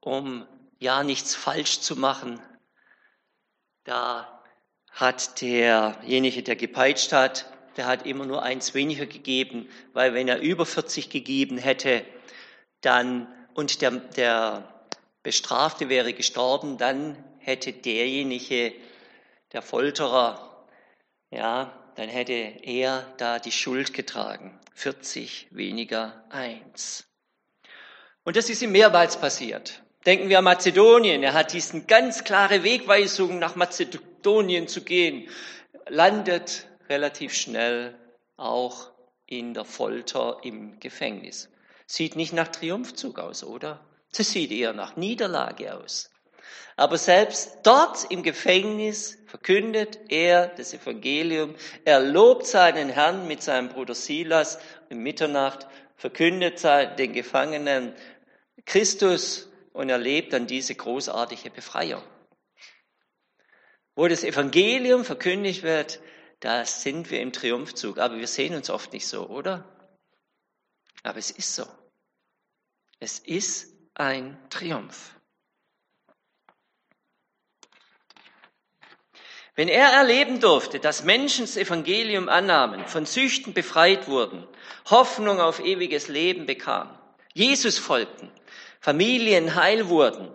um 0.00 0.46
ja 0.78 1.02
nichts 1.02 1.34
falsch 1.34 1.80
zu 1.80 1.96
machen, 1.96 2.40
da 3.82 4.40
hat 4.92 5.40
derjenige, 5.40 6.44
der 6.44 6.54
gepeitscht 6.54 7.12
hat, 7.12 7.52
der 7.76 7.86
hat 7.86 8.06
immer 8.06 8.24
nur 8.24 8.44
eins 8.44 8.72
weniger 8.72 9.06
gegeben, 9.06 9.68
weil 9.94 10.14
wenn 10.14 10.28
er 10.28 10.38
über 10.38 10.64
40 10.64 11.10
gegeben 11.10 11.58
hätte, 11.58 12.06
dann 12.80 13.26
und 13.54 13.82
der, 13.82 13.90
der 13.90 14.86
Bestrafte 15.24 15.88
wäre 15.88 16.14
gestorben, 16.14 16.78
dann 16.78 17.22
hätte 17.38 17.72
derjenige, 17.72 18.72
der 19.52 19.60
Folterer, 19.60 20.66
ja, 21.30 21.83
dann 21.96 22.08
hätte 22.08 22.32
er 22.32 23.12
da 23.16 23.38
die 23.38 23.52
Schuld 23.52 23.92
getragen. 23.94 24.58
40 24.74 25.48
weniger 25.50 26.24
eins. 26.30 27.06
Und 28.24 28.36
das 28.36 28.50
ist 28.50 28.62
ihm 28.62 28.72
mehrmals 28.72 29.18
passiert. 29.18 29.82
Denken 30.06 30.28
wir 30.28 30.38
an 30.38 30.44
Mazedonien. 30.44 31.22
Er 31.22 31.34
hat 31.34 31.52
diesen 31.52 31.86
ganz 31.86 32.24
klare 32.24 32.62
Wegweisung 32.62 33.38
nach 33.38 33.56
Mazedonien 33.56 34.68
zu 34.68 34.82
gehen, 34.82 35.28
landet 35.88 36.66
relativ 36.88 37.34
schnell 37.34 37.98
auch 38.36 38.90
in 39.26 39.54
der 39.54 39.64
Folter 39.64 40.38
im 40.42 40.78
Gefängnis. 40.80 41.48
Sieht 41.86 42.16
nicht 42.16 42.32
nach 42.32 42.48
Triumphzug 42.48 43.18
aus, 43.18 43.44
oder? 43.44 43.84
Das 44.16 44.30
sieht 44.30 44.52
eher 44.52 44.72
nach 44.72 44.96
Niederlage 44.96 45.74
aus. 45.76 46.10
Aber 46.76 46.98
selbst 46.98 47.58
dort 47.62 48.10
im 48.10 48.22
Gefängnis 48.22 49.18
verkündet 49.26 49.98
er 50.08 50.48
das 50.48 50.74
Evangelium. 50.74 51.54
Er 51.84 52.00
lobt 52.00 52.46
seinen 52.46 52.88
Herrn 52.88 53.26
mit 53.28 53.42
seinem 53.42 53.68
Bruder 53.68 53.94
Silas 53.94 54.58
in 54.88 54.98
Mitternacht, 54.98 55.68
verkündet 55.96 56.62
den 56.98 57.12
Gefangenen 57.12 57.94
Christus 58.64 59.48
und 59.72 59.88
erlebt 59.88 60.32
dann 60.32 60.46
diese 60.46 60.74
großartige 60.74 61.50
Befreiung. 61.50 62.02
Wo 63.94 64.08
das 64.08 64.24
Evangelium 64.24 65.04
verkündigt 65.04 65.62
wird, 65.62 66.00
da 66.40 66.64
sind 66.64 67.10
wir 67.10 67.20
im 67.20 67.32
Triumphzug, 67.32 67.98
aber 67.98 68.18
wir 68.18 68.26
sehen 68.26 68.54
uns 68.54 68.68
oft 68.68 68.92
nicht 68.92 69.06
so, 69.06 69.28
oder? 69.28 69.64
Aber 71.02 71.18
es 71.18 71.30
ist 71.30 71.54
so. 71.54 71.66
Es 72.98 73.18
ist 73.18 73.72
ein 73.94 74.36
Triumph. 74.50 75.14
Wenn 79.56 79.68
er 79.68 79.88
erleben 79.88 80.40
durfte, 80.40 80.80
dass 80.80 81.04
Menschen 81.04 81.44
das 81.44 81.56
Evangelium 81.56 82.28
annahmen, 82.28 82.86
von 82.86 83.06
Süchten 83.06 83.54
befreit 83.54 84.08
wurden, 84.08 84.44
Hoffnung 84.90 85.40
auf 85.40 85.60
ewiges 85.60 86.08
Leben 86.08 86.46
bekamen, 86.46 86.92
Jesus 87.34 87.78
folgten, 87.78 88.30
Familien 88.80 89.54
heil 89.54 89.88
wurden, 89.88 90.28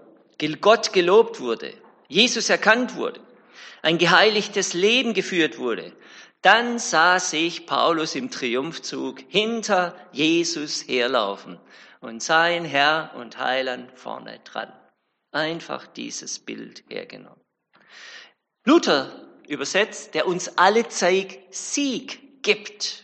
Gott 0.62 0.94
gelobt 0.94 1.42
wurde, 1.42 1.74
Jesus 2.08 2.50
erkannt 2.50 2.96
wurde, 2.96 3.20
ein 3.82 3.98
geheiligtes 3.98 4.74
Leben 4.74 5.14
geführt 5.14 5.58
wurde, 5.58 5.92
dann 6.42 6.80
sah 6.80 7.20
sich 7.20 7.66
Paulus 7.66 8.16
im 8.16 8.32
Triumphzug 8.32 9.20
hinter 9.28 9.96
Jesus 10.14 10.88
herlaufen 10.88 11.60
und 12.00 12.24
sein 12.24 12.64
Herr 12.64 13.12
und 13.18 13.38
Heiland 13.38 13.92
vorne 13.96 14.40
dran. 14.46 14.72
Einfach 15.32 15.86
dieses 15.88 16.40
Bild 16.40 16.84
hergenommen. 16.88 17.42
Luther 18.70 19.28
übersetzt, 19.48 20.14
der 20.14 20.28
uns 20.28 20.60
alle 20.60 20.88
Zeit 20.90 21.40
Sieg 21.50 22.44
gibt. 22.44 23.04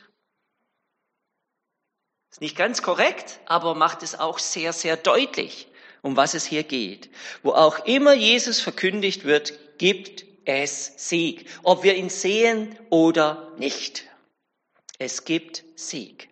Ist 2.29 2.39
nicht 2.39 2.55
ganz 2.55 2.83
korrekt, 2.83 3.39
aber 3.47 3.73
macht 3.73 4.03
es 4.03 4.13
auch 4.13 4.37
sehr, 4.37 4.73
sehr 4.73 4.95
deutlich, 4.95 5.67
um 6.03 6.17
was 6.17 6.35
es 6.35 6.45
hier 6.45 6.61
geht. 6.61 7.09
Wo 7.41 7.53
auch 7.53 7.83
immer 7.85 8.13
Jesus 8.13 8.59
verkündigt 8.59 9.23
wird, 9.23 9.79
gibt 9.79 10.23
es 10.45 10.93
Sieg, 10.97 11.49
ob 11.63 11.81
wir 11.81 11.95
ihn 11.95 12.09
sehen 12.09 12.77
oder 12.91 13.51
nicht. 13.57 14.03
Es 14.99 15.25
gibt 15.25 15.63
Sieg. 15.75 16.29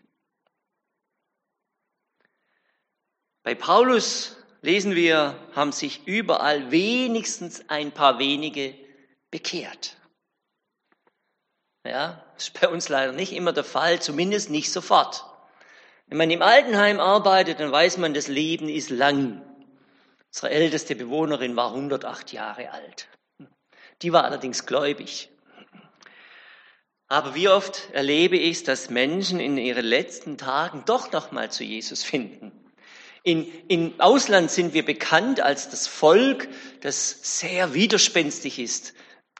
Bei 3.41 3.55
Paulus 3.55 4.37
lesen 4.61 4.93
wir, 4.93 5.39
haben 5.53 5.71
sich 5.71 6.05
überall 6.05 6.69
wenigstens 6.69 7.67
ein 7.67 7.91
paar 7.91 8.19
wenige 8.19 8.82
bekehrt. 9.33 9.97
Ja, 11.83 12.23
das 12.35 12.49
ist 12.49 12.61
bei 12.61 12.69
uns 12.69 12.87
leider 12.87 13.13
nicht 13.13 13.33
immer 13.33 13.51
der 13.51 13.63
Fall, 13.63 13.99
zumindest 13.99 14.51
nicht 14.51 14.71
sofort. 14.71 15.25
Wenn 16.05 16.19
man 16.19 16.29
im 16.29 16.43
Altenheim 16.43 16.99
arbeitet, 16.99 17.59
dann 17.59 17.71
weiß 17.71 17.97
man, 17.97 18.13
das 18.13 18.27
Leben 18.27 18.69
ist 18.69 18.91
lang. 18.91 19.41
Unsere 20.27 20.51
älteste 20.51 20.95
Bewohnerin 20.95 21.55
war 21.55 21.71
108 21.71 22.31
Jahre 22.31 22.71
alt. 22.71 23.07
Die 24.03 24.13
war 24.13 24.23
allerdings 24.23 24.67
gläubig. 24.67 25.31
Aber 27.07 27.33
wie 27.33 27.49
oft 27.49 27.89
erlebe 27.91 28.37
ich, 28.37 28.63
dass 28.63 28.91
Menschen 28.91 29.39
in 29.39 29.57
ihren 29.57 29.85
letzten 29.85 30.37
Tagen 30.37 30.83
doch 30.85 31.11
noch 31.11 31.31
mal 31.31 31.51
zu 31.51 31.63
Jesus 31.63 32.03
finden. 32.03 32.51
In, 33.23 33.47
Im 33.67 33.99
Ausland 33.99 34.51
sind 34.51 34.73
wir 34.73 34.85
bekannt 34.85 35.39
als 35.39 35.69
das 35.69 35.87
Volk, 35.87 36.49
das 36.81 37.39
sehr 37.39 37.73
widerspenstig 37.73 38.59
ist. 38.59 38.93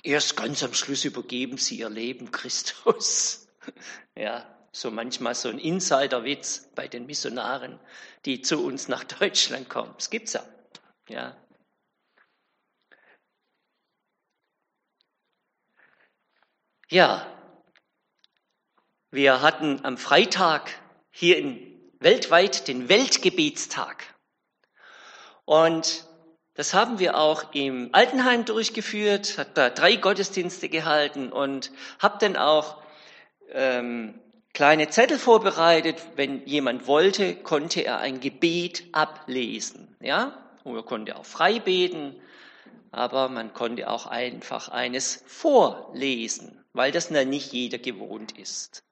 Erst 0.03 0.35
ganz 0.35 0.61
am 0.63 0.73
Schluss 0.73 1.05
übergeben 1.05 1.57
sie 1.57 1.79
ihr 1.79 1.89
Leben 1.89 2.31
Christus. 2.31 3.39
Ja, 4.15 4.45
so 4.73 4.91
manchmal 4.91 5.35
so 5.35 5.47
ein 5.47 5.57
Insiderwitz 5.57 6.69
bei 6.75 6.89
den 6.89 7.05
Missionaren, 7.05 7.79
die 8.25 8.41
zu 8.41 8.61
uns 8.61 8.89
nach 8.89 9.05
Deutschland 9.05 9.69
kommen. 9.69 9.93
Das 9.95 10.09
gibt's 10.09 10.33
ja. 10.33 10.45
Ja, 11.07 11.37
Ja, 16.93 17.25
wir 19.09 19.41
hatten 19.41 19.83
am 19.83 19.97
Freitag 19.97 20.69
hier 21.09 21.39
in, 21.39 21.91
weltweit 21.99 22.67
den 22.67 22.87
Weltgebetstag. 22.87 24.03
Und 25.45 26.07
das 26.55 26.73
haben 26.73 26.99
wir 26.99 27.17
auch 27.17 27.53
im 27.53 27.89
Altenheim 27.93 28.45
durchgeführt, 28.45 29.37
hat 29.37 29.57
da 29.57 29.69
drei 29.69 29.95
Gottesdienste 29.95 30.69
gehalten 30.69 31.31
und 31.31 31.71
habe 31.99 32.17
dann 32.19 32.35
auch 32.35 32.77
ähm, 33.51 34.19
kleine 34.53 34.89
Zettel 34.89 35.17
vorbereitet. 35.17 35.97
Wenn 36.15 36.45
jemand 36.45 36.87
wollte, 36.87 37.35
konnte 37.35 37.81
er 37.81 37.99
ein 37.99 38.19
Gebet 38.19 38.83
ablesen. 38.91 39.95
Ja, 39.99 40.37
oder 40.63 40.83
konnte 40.83 41.15
auch 41.15 41.25
frei 41.25 41.59
beten, 41.59 42.15
aber 42.91 43.29
man 43.29 43.53
konnte 43.53 43.89
auch 43.89 44.05
einfach 44.05 44.69
eines 44.69 45.23
vorlesen 45.25 46.63
weil 46.73 46.91
das 46.91 47.09
nicht 47.09 47.53
jeder 47.53 47.77
gewohnt 47.77 48.37
ist. 48.37 48.83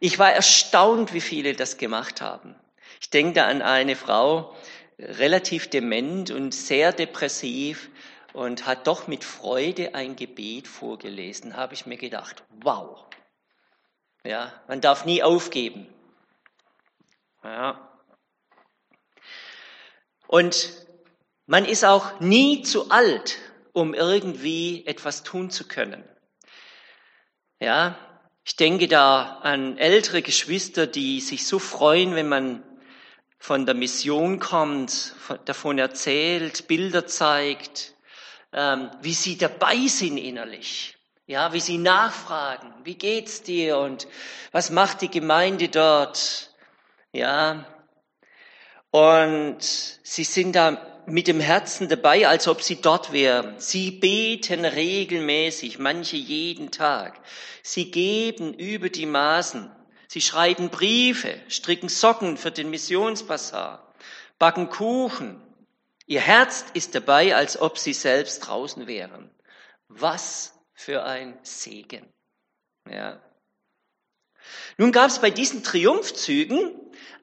Ich 0.00 0.18
war 0.18 0.32
erstaunt, 0.32 1.14
wie 1.14 1.20
viele 1.20 1.54
das 1.54 1.76
gemacht 1.76 2.20
haben. 2.20 2.54
Ich 3.00 3.10
denke 3.10 3.44
an 3.44 3.62
eine 3.62 3.96
Frau, 3.96 4.54
relativ 4.98 5.68
dement 5.68 6.30
und 6.30 6.54
sehr 6.54 6.92
depressiv 6.92 7.90
und 8.32 8.66
hat 8.66 8.86
doch 8.86 9.06
mit 9.06 9.24
Freude 9.24 9.94
ein 9.94 10.16
Gebet 10.16 10.68
vorgelesen. 10.68 11.56
Habe 11.56 11.74
ich 11.74 11.86
mir 11.86 11.96
gedacht, 11.96 12.44
wow. 12.62 13.04
Ja, 14.24 14.52
man 14.68 14.80
darf 14.80 15.04
nie 15.04 15.22
aufgeben. 15.22 15.86
Ja. 17.44 17.92
Und 20.26 20.72
man 21.46 21.64
ist 21.64 21.84
auch 21.84 22.18
nie 22.20 22.62
zu 22.62 22.90
alt, 22.90 23.38
um 23.72 23.94
irgendwie 23.94 24.84
etwas 24.86 25.22
tun 25.22 25.50
zu 25.50 25.68
können. 25.68 26.02
Ja, 27.60 27.96
ich 28.44 28.56
denke 28.56 28.88
da 28.88 29.38
an 29.42 29.78
ältere 29.78 30.22
Geschwister, 30.22 30.86
die 30.86 31.20
sich 31.20 31.46
so 31.46 31.58
freuen, 31.58 32.14
wenn 32.14 32.28
man 32.28 32.62
von 33.38 33.66
der 33.66 33.74
Mission 33.74 34.38
kommt, 34.38 35.14
davon 35.44 35.78
erzählt, 35.78 36.66
Bilder 36.68 37.06
zeigt, 37.06 37.94
ähm, 38.52 38.90
wie 39.02 39.14
sie 39.14 39.36
dabei 39.36 39.86
sind 39.86 40.18
innerlich, 40.18 40.96
Ja, 41.28 41.52
wie 41.52 41.60
sie 41.60 41.78
nachfragen, 41.78 42.72
wie 42.84 42.94
geht's 42.94 43.42
dir 43.42 43.78
und 43.78 44.06
was 44.52 44.70
macht 44.70 45.00
die 45.00 45.10
Gemeinde 45.10 45.68
dort? 45.68 46.54
Ja. 47.12 47.66
Und 48.92 49.58
sie 49.60 50.24
sind 50.24 50.54
da 50.54 51.02
mit 51.06 51.28
dem 51.28 51.40
Herzen 51.40 51.88
dabei, 51.88 52.28
als 52.28 52.48
ob 52.48 52.62
sie 52.62 52.80
dort 52.80 53.12
wären. 53.12 53.58
Sie 53.58 53.90
beten 53.90 54.64
regelmäßig, 54.64 55.78
manche 55.78 56.16
jeden 56.16 56.70
Tag. 56.70 57.20
Sie 57.62 57.90
geben 57.90 58.54
über 58.54 58.88
die 58.88 59.06
Maßen. 59.06 59.70
Sie 60.08 60.20
schreiben 60.20 60.70
Briefe, 60.70 61.40
stricken 61.48 61.88
Socken 61.88 62.36
für 62.36 62.50
den 62.50 62.70
Missionsbasar, 62.70 63.94
backen 64.38 64.68
Kuchen. 64.68 65.42
Ihr 66.06 66.20
Herz 66.20 66.64
ist 66.74 66.94
dabei, 66.94 67.34
als 67.34 67.60
ob 67.60 67.78
sie 67.78 67.92
selbst 67.92 68.40
draußen 68.40 68.86
wären. 68.86 69.30
Was 69.88 70.54
für 70.74 71.04
ein 71.04 71.38
Segen. 71.42 72.06
Ja. 72.88 73.20
Nun 74.78 74.92
gab 74.92 75.08
es 75.08 75.20
bei 75.20 75.30
diesen 75.30 75.64
Triumphzügen 75.64 76.70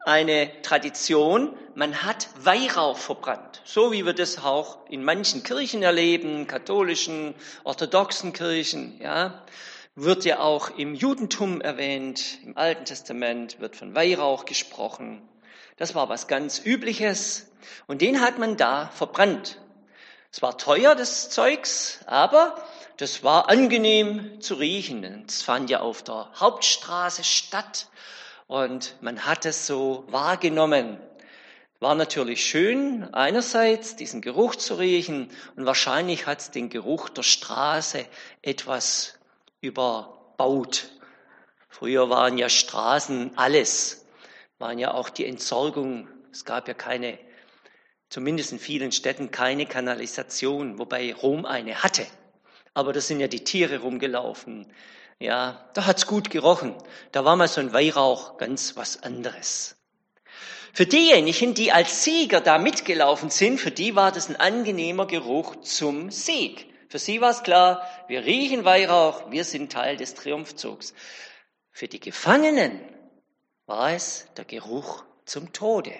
eine 0.06 0.62
Tradition, 0.64 1.56
man 1.76 2.04
hat 2.04 2.28
Weihrauch 2.38 2.98
verbrannt, 2.98 3.62
so 3.64 3.94
wie 3.94 4.06
wir 4.06 4.14
das 4.14 4.38
auch 4.44 4.86
in 4.90 5.04
manchen 5.04 5.44
Kirchen 5.44 5.82
erleben, 5.82 6.46
katholischen, 6.46 7.34
orthodoxen 7.64 8.34
Kirchen, 8.34 9.00
ja. 9.02 9.46
Wird 9.96 10.26
ja 10.26 10.40
auch 10.40 10.72
im 10.72 10.96
Judentum 10.96 11.62
erwähnt, 11.62 12.40
im 12.44 12.58
Alten 12.58 12.86
Testament 12.86 13.60
wird 13.60 13.76
von 13.76 13.94
Weihrauch 13.94 14.46
gesprochen. 14.46 15.22
Das 15.78 15.94
war 15.94 16.10
was 16.10 16.28
ganz 16.28 16.60
Übliches 16.66 17.52
und 17.86 18.02
den 18.02 18.20
hat 18.20 18.40
man 18.40 18.58
da 18.58 18.88
verbrannt. 18.88 19.62
Es 20.32 20.42
war 20.42 20.58
teuer, 20.58 20.96
das 20.96 21.30
Zeugs, 21.30 22.00
aber 22.08 22.56
das 22.98 23.24
war 23.24 23.50
angenehm 23.50 24.42
zu 24.42 24.56
riechen. 24.56 25.26
Es 25.28 25.44
fand 25.44 25.70
ja 25.70 25.82
auf 25.82 26.02
der 26.02 26.32
Hauptstraße 26.40 27.24
statt 27.24 27.88
und 28.48 28.96
man 29.02 29.28
hat 29.28 29.46
es 29.46 29.68
so 29.68 30.06
wahrgenommen. 30.08 31.00
War 31.80 31.94
natürlich 31.94 32.44
schön, 32.44 33.14
einerseits 33.14 33.96
diesen 33.96 34.22
Geruch 34.22 34.56
zu 34.56 34.74
riechen 34.74 35.30
und 35.56 35.68
wahrscheinlich 35.68 36.26
hat 36.26 36.40
es 36.40 36.50
den 36.50 36.70
Geruch 36.70 37.10
der 37.10 37.22
Straße 37.22 38.08
etwas 38.42 39.20
überbaut. 39.64 40.90
Früher 41.70 42.10
waren 42.10 42.38
ja 42.38 42.50
Straßen 42.50 43.38
alles, 43.38 44.06
waren 44.60 44.78
ja 44.78 44.94
auch 44.94 45.10
die 45.10 45.26
Entsorgung. 45.26 46.08
Es 46.32 46.46
gab 46.46 46.68
ja 46.68 46.74
keine, 46.74 47.18
zumindest 48.10 48.52
in 48.52 48.60
vielen 48.60 48.92
Städten, 48.92 49.32
keine 49.32 49.66
Kanalisation, 49.66 50.78
wobei 50.78 51.14
Rom 51.14 51.46
eine 51.46 51.82
hatte. 51.82 52.06
Aber 52.74 52.92
da 52.94 53.02
sind 53.02 53.20
ja 53.20 53.28
die 53.28 53.44
Tiere 53.44 53.80
rumgelaufen. 53.80 54.72
Ja, 55.20 55.70
da 55.74 55.86
hat's 55.86 56.08
gut 56.08 56.30
gerochen. 56.30 56.76
Da 57.12 57.24
war 57.24 57.36
mal 57.36 57.48
so 57.48 57.62
ein 57.62 57.72
Weihrauch 57.72 58.38
ganz 58.38 58.76
was 58.76 59.02
anderes. 59.02 59.78
Für 60.74 60.86
diejenigen, 60.88 61.54
die 61.54 61.72
als 61.72 62.04
Sieger 62.04 62.42
da 62.42 62.58
mitgelaufen 62.58 63.30
sind, 63.30 63.60
für 63.60 63.72
die 63.72 63.96
war 63.96 64.12
das 64.12 64.28
ein 64.28 64.36
angenehmer 64.36 65.06
Geruch 65.06 65.58
zum 65.58 66.10
Sieg. 66.10 66.73
Für 66.94 67.00
sie 67.00 67.22
war 67.22 67.32
es 67.32 67.42
klar, 67.42 67.90
wir 68.08 68.24
riechen 68.24 68.66
Weihrauch, 68.66 69.32
wir 69.32 69.46
sind 69.46 69.72
Teil 69.72 69.98
des 69.98 70.14
Triumphzugs. 70.14 70.94
Für 71.72 71.88
die 71.88 72.00
Gefangenen 72.00 72.80
war 73.66 73.94
es 73.94 74.28
der 74.38 74.46
Geruch 74.46 75.04
zum 75.26 75.54
Tode. 75.54 75.92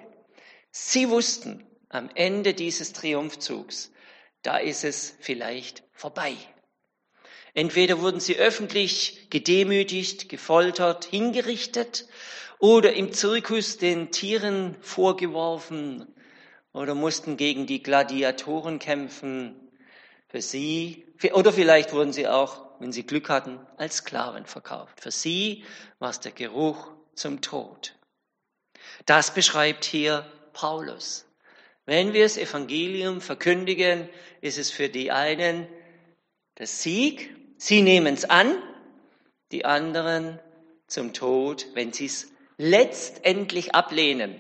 Sie 0.70 1.10
wussten, 1.10 1.66
am 1.90 2.12
Ende 2.14 2.54
dieses 2.54 2.94
Triumphzugs, 2.94 3.92
da 4.44 4.58
ist 4.58 4.84
es 4.84 5.16
vielleicht 5.20 5.82
vorbei. 5.94 6.36
Entweder 7.56 8.00
wurden 8.00 8.20
sie 8.20 8.38
öffentlich 8.38 9.32
gedemütigt, 9.32 10.30
gefoltert, 10.30 11.06
hingerichtet 11.06 12.08
oder 12.60 12.94
im 12.94 13.14
Zirkus 13.14 13.80
den 13.80 14.12
Tieren 14.12 14.78
vorgeworfen 14.82 16.14
oder 16.72 16.94
mussten 16.94 17.36
gegen 17.36 17.66
die 17.66 17.82
Gladiatoren 17.82 18.78
kämpfen. 18.78 19.63
Für 20.34 20.42
sie, 20.42 21.06
oder 21.34 21.54
vielleicht 21.54 21.94
wurden 21.94 22.12
sie 22.12 22.28
auch, 22.28 22.66
wenn 22.80 22.92
sie 22.92 23.06
Glück 23.06 23.30
hatten, 23.30 23.60
als 23.78 23.98
Sklaven 23.98 24.48
verkauft. 24.48 25.00
Für 25.00 25.12
sie 25.12 25.64
war 26.00 26.10
es 26.10 26.20
der 26.22 26.32
Geruch 26.32 26.92
zum 27.14 27.42
Tod. 27.42 27.94
Das 29.06 29.34
beschreibt 29.34 29.86
hier 29.86 30.26
Paulus. 30.54 31.26
Wenn 31.86 32.14
wir 32.14 32.24
das 32.24 32.38
Evangelium 32.38 33.22
verkündigen, 33.22 34.10
ist 34.42 34.58
es 34.58 34.72
für 34.72 34.90
die 34.90 35.12
einen 35.12 35.68
der 36.58 36.68
Sieg 36.68 37.36
Sie 37.64 37.82
nehmen 37.82 38.14
es 38.14 38.26
an, 38.26 38.62
die 39.54 39.64
anderen 39.64 40.38
zum 40.88 41.14
Tod, 41.14 41.68
wenn 41.76 41.94
sie 41.94 42.08
es 42.08 42.34
letztendlich 42.58 43.74
ablehnen. 43.74 44.36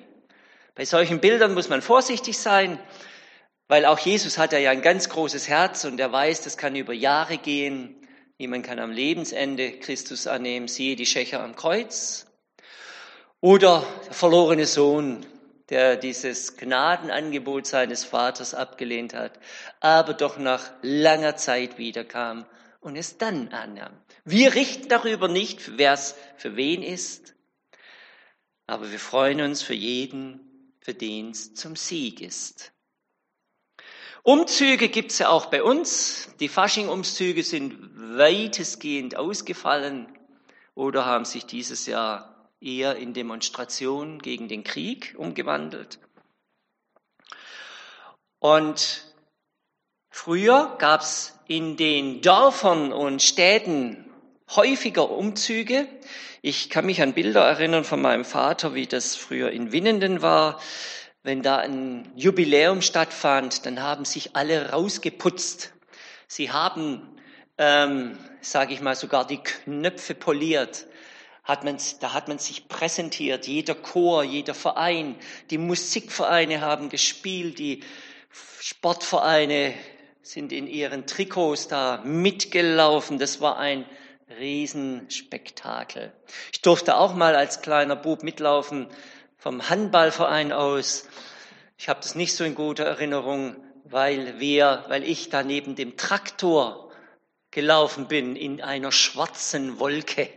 Bei 0.75 0.83
solchen 0.83 1.21
Bildern 1.21 1.53
muss 1.53 1.69
man 1.69 1.81
vorsichtig 1.81 2.37
sein, 2.37 2.79
weil 3.67 3.85
auch 3.85 3.99
Jesus 3.99 4.37
hat 4.37 4.53
ja 4.53 4.71
ein 4.71 4.81
ganz 4.81 5.09
großes 5.09 5.47
Herz 5.47 5.85
und 5.85 5.99
er 5.99 6.11
weiß, 6.11 6.41
das 6.41 6.57
kann 6.57 6.75
über 6.75 6.93
Jahre 6.93 7.37
gehen. 7.37 7.95
Niemand 8.37 8.65
kann 8.65 8.79
am 8.79 8.91
Lebensende 8.91 9.79
Christus 9.79 10.27
annehmen, 10.27 10.67
siehe 10.67 10.95
die 10.95 11.05
Schächer 11.05 11.41
am 11.41 11.55
Kreuz. 11.55 12.25
Oder 13.39 13.85
der 14.05 14.13
verlorene 14.13 14.65
Sohn, 14.65 15.25
der 15.69 15.95
dieses 15.97 16.57
Gnadenangebot 16.57 17.67
seines 17.67 18.03
Vaters 18.03 18.53
abgelehnt 18.53 19.13
hat, 19.13 19.39
aber 19.79 20.13
doch 20.13 20.37
nach 20.37 20.71
langer 20.81 21.35
Zeit 21.35 21.77
wiederkam 21.77 22.45
und 22.79 22.95
es 22.95 23.17
dann 23.17 23.49
annahm. 23.49 23.97
Wir 24.25 24.55
richten 24.55 24.89
darüber 24.89 25.27
nicht, 25.27 25.77
wer 25.77 25.93
es 25.93 26.15
für 26.37 26.55
wen 26.55 26.83
ist, 26.83 27.35
aber 28.67 28.91
wir 28.91 28.99
freuen 28.99 29.41
uns 29.41 29.61
für 29.61 29.73
jeden, 29.73 30.75
für 30.79 30.93
den 30.93 31.31
es 31.31 31.53
zum 31.53 31.75
Sieg 31.75 32.21
ist. 32.21 32.71
Umzüge 34.23 34.87
gibt 34.87 35.11
es 35.11 35.19
ja 35.19 35.29
auch 35.29 35.47
bei 35.47 35.61
uns. 35.61 36.29
Die 36.39 36.47
Fasching-Umzüge 36.47 37.43
sind 37.43 37.77
weitestgehend 38.17 39.17
ausgefallen 39.17 40.07
oder 40.75 41.05
haben 41.05 41.25
sich 41.25 41.45
dieses 41.45 41.85
Jahr 41.87 42.49
eher 42.61 42.95
in 42.95 43.13
Demonstrationen 43.13 44.19
gegen 44.19 44.47
den 44.47 44.63
Krieg 44.63 45.13
umgewandelt. 45.17 45.99
Und 48.39 49.03
früher 50.09 50.75
gab 50.79 51.01
es 51.01 51.37
in 51.47 51.75
den 51.75 52.21
Dörfern 52.21 52.93
und 52.93 53.21
Städten 53.21 54.09
häufiger 54.55 55.09
Umzüge. 55.09 55.85
Ich 56.41 56.69
kann 56.69 56.85
mich 56.85 57.01
an 57.01 57.13
Bilder 57.13 57.45
erinnern 57.45 57.83
von 57.83 58.01
meinem 58.01 58.23
Vater, 58.23 58.73
wie 58.73 58.87
das 58.87 59.17
früher 59.17 59.51
in 59.51 59.73
Winnenden 59.73 60.21
war. 60.21 60.61
Wenn 61.25 61.41
da 61.41 61.55
ein 61.55 62.11
Jubiläum 62.17 62.81
stattfand, 62.81 63.65
dann 63.65 63.81
haben 63.81 64.03
sich 64.03 64.35
alle 64.35 64.71
rausgeputzt. 64.71 65.71
Sie 66.27 66.51
haben, 66.51 67.01
ähm, 67.57 68.17
sage 68.41 68.73
ich 68.73 68.81
mal, 68.81 68.97
sogar 68.97 69.25
die 69.25 69.37
Knöpfe 69.37 70.15
poliert. 70.15 70.85
Hat 71.45 71.63
man, 71.63 71.77
da 72.01 72.13
hat 72.13 72.27
man 72.27 72.39
sich 72.39 72.67
präsentiert, 72.67 73.47
jeder 73.47 73.73
Chor, 73.73 74.25
jeder 74.25 74.53
Verein, 74.53 75.15
die 75.49 75.57
Musikvereine 75.57 76.59
haben 76.59 76.89
gespielt, 76.89 77.57
die 77.57 77.83
Sportvereine, 78.59 79.73
sind 80.21 80.51
in 80.51 80.67
ihren 80.67 81.07
Trikots 81.07 81.69
da 81.69 82.01
mitgelaufen. 82.03 83.17
Das 83.17 83.39
war 83.39 83.57
ein 83.57 83.85
Riesenspektakel. 84.39 86.11
Ich 86.51 86.61
durfte 86.61 86.97
auch 86.97 87.13
mal 87.13 87.35
als 87.35 87.61
kleiner 87.61 87.95
Bub 87.95 88.23
mitlaufen 88.23 88.87
vom 89.43 89.69
Handballverein 89.69 90.53
aus. 90.53 91.05
Ich 91.77 91.89
habe 91.89 91.99
das 92.01 92.15
nicht 92.15 92.33
so 92.33 92.45
in 92.45 92.55
guter 92.55 92.85
Erinnerung, 92.85 93.57
weil 93.83 94.39
wir, 94.39 94.85
weil 94.87 95.03
ich 95.03 95.29
da 95.29 95.43
neben 95.43 95.75
dem 95.75 95.97
Traktor 95.97 96.93
gelaufen 97.51 98.07
bin 98.07 98.37
in 98.37 98.61
einer 98.61 98.93
schwarzen 98.93 99.79
Wolke. 99.79 100.29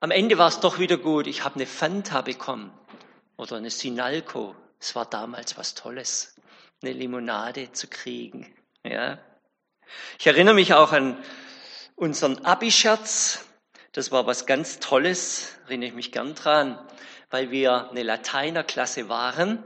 Am 0.00 0.10
Ende 0.10 0.36
war 0.36 0.48
es 0.48 0.60
doch 0.60 0.78
wieder 0.78 0.98
gut. 0.98 1.26
Ich 1.26 1.42
habe 1.42 1.54
eine 1.54 1.64
Fanta 1.64 2.20
bekommen 2.20 2.70
oder 3.38 3.56
eine 3.56 3.70
Sinalco. 3.70 4.54
Es 4.78 4.94
war 4.94 5.06
damals 5.06 5.56
was 5.56 5.74
Tolles 5.74 6.36
eine 6.82 6.92
Limonade 6.92 7.72
zu 7.72 7.88
kriegen. 7.88 8.54
Ja. 8.84 9.18
Ich 10.18 10.26
erinnere 10.26 10.54
mich 10.54 10.74
auch 10.74 10.92
an 10.92 11.16
unseren 11.96 12.44
Abi-Scherz. 12.44 13.46
Das 13.92 14.12
war 14.12 14.26
was 14.26 14.44
ganz 14.44 14.80
Tolles, 14.80 15.56
erinnere 15.64 15.88
ich 15.88 15.94
mich 15.94 16.12
gern 16.12 16.34
dran, 16.34 16.78
weil 17.34 17.50
wir 17.50 17.90
eine 17.90 18.04
Lateinerklasse 18.04 19.08
waren 19.08 19.58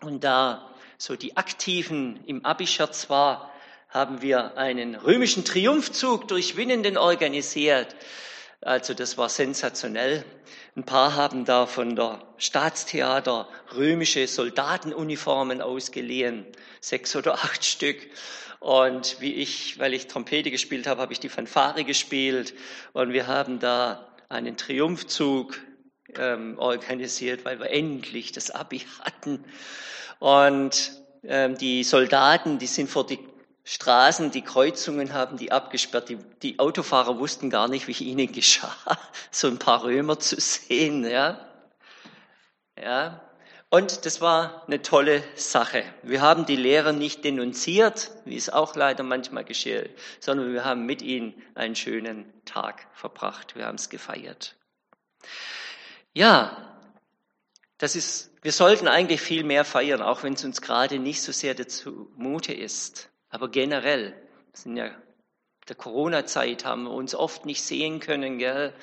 und 0.00 0.24
da 0.24 0.74
so 0.98 1.14
die 1.14 1.36
Aktiven 1.36 2.18
im 2.26 2.44
Abi-Scherz 2.44 3.08
war, 3.08 3.52
haben 3.90 4.22
wir 4.22 4.58
einen 4.58 4.96
römischen 4.96 5.44
Triumphzug 5.44 6.26
durch 6.26 6.56
Winnenden 6.56 6.98
organisiert. 6.98 7.94
Also 8.60 8.92
das 8.92 9.16
war 9.16 9.28
sensationell. 9.28 10.24
Ein 10.74 10.82
paar 10.82 11.14
haben 11.14 11.44
da 11.44 11.66
von 11.66 11.94
der 11.94 12.24
Staatstheater 12.38 13.46
römische 13.72 14.26
Soldatenuniformen 14.26 15.62
ausgeliehen, 15.62 16.44
sechs 16.80 17.14
oder 17.14 17.34
acht 17.34 17.64
Stück. 17.64 17.98
Und 18.58 19.20
wie 19.20 19.34
ich, 19.34 19.78
weil 19.78 19.94
ich 19.94 20.08
Trompete 20.08 20.50
gespielt 20.50 20.88
habe, 20.88 21.02
habe 21.02 21.12
ich 21.12 21.20
die 21.20 21.28
Fanfare 21.28 21.84
gespielt. 21.84 22.52
Und 22.94 23.12
wir 23.12 23.28
haben 23.28 23.60
da 23.60 24.08
einen 24.28 24.56
Triumphzug 24.56 25.56
ähm, 26.18 26.58
organisiert, 26.58 27.44
weil 27.44 27.58
wir 27.58 27.70
endlich 27.70 28.32
das 28.32 28.50
Abi 28.50 28.80
hatten. 29.04 29.44
Und 30.18 30.92
ähm, 31.24 31.56
die 31.56 31.84
Soldaten, 31.84 32.58
die 32.58 32.66
sind 32.66 32.90
vor 32.90 33.06
die 33.06 33.18
Straßen, 33.64 34.30
die 34.30 34.42
Kreuzungen 34.42 35.12
haben 35.12 35.36
die 35.36 35.52
abgesperrt. 35.52 36.08
Die, 36.08 36.18
die 36.42 36.58
Autofahrer 36.58 37.18
wussten 37.18 37.50
gar 37.50 37.68
nicht, 37.68 37.86
wie 37.86 38.04
ihnen 38.04 38.32
geschah, 38.32 38.74
so 39.30 39.48
ein 39.48 39.58
paar 39.58 39.84
Römer 39.84 40.18
zu 40.18 40.40
sehen. 40.40 41.04
Ja, 41.04 41.38
ja. 42.80 43.20
Und 43.72 44.04
das 44.04 44.20
war 44.20 44.64
eine 44.66 44.82
tolle 44.82 45.22
Sache. 45.36 45.84
Wir 46.02 46.20
haben 46.20 46.44
die 46.44 46.56
Lehrer 46.56 46.92
nicht 46.92 47.22
denunziert, 47.24 48.10
wie 48.24 48.36
es 48.36 48.50
auch 48.50 48.74
leider 48.74 49.04
manchmal 49.04 49.44
geschieht, 49.44 49.90
sondern 50.18 50.52
wir 50.52 50.64
haben 50.64 50.86
mit 50.86 51.02
ihnen 51.02 51.40
einen 51.54 51.76
schönen 51.76 52.32
Tag 52.44 52.88
verbracht. 52.94 53.54
Wir 53.54 53.66
haben 53.66 53.76
es 53.76 53.88
gefeiert. 53.88 54.56
Ja, 56.12 56.56
das 57.78 57.96
ist, 57.96 58.30
wir 58.42 58.52
sollten 58.52 58.88
eigentlich 58.88 59.20
viel 59.20 59.44
mehr 59.44 59.64
feiern, 59.64 60.02
auch 60.02 60.22
wenn 60.22 60.34
es 60.34 60.44
uns 60.44 60.60
gerade 60.60 60.98
nicht 60.98 61.22
so 61.22 61.32
sehr 61.32 61.54
dazu 61.54 62.10
Mute 62.16 62.52
ist. 62.52 63.10
Aber 63.28 63.48
generell, 63.48 64.14
sind 64.52 64.76
ja 64.76 64.90
der 65.68 65.76
Corona-Zeit 65.76 66.64
haben 66.64 66.84
wir 66.84 66.90
uns 66.90 67.14
oft 67.14 67.46
nicht 67.46 67.62
sehen 67.62 68.00
können, 68.00 68.38
gell? 68.38 68.74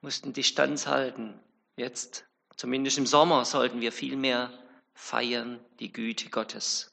mussten 0.00 0.32
Distanz 0.32 0.86
halten. 0.86 1.40
Jetzt, 1.76 2.26
zumindest 2.56 2.98
im 2.98 3.06
Sommer, 3.06 3.44
sollten 3.44 3.80
wir 3.80 3.92
viel 3.92 4.16
mehr 4.16 4.52
feiern 4.92 5.60
die 5.78 5.92
Güte 5.92 6.28
Gottes. 6.28 6.92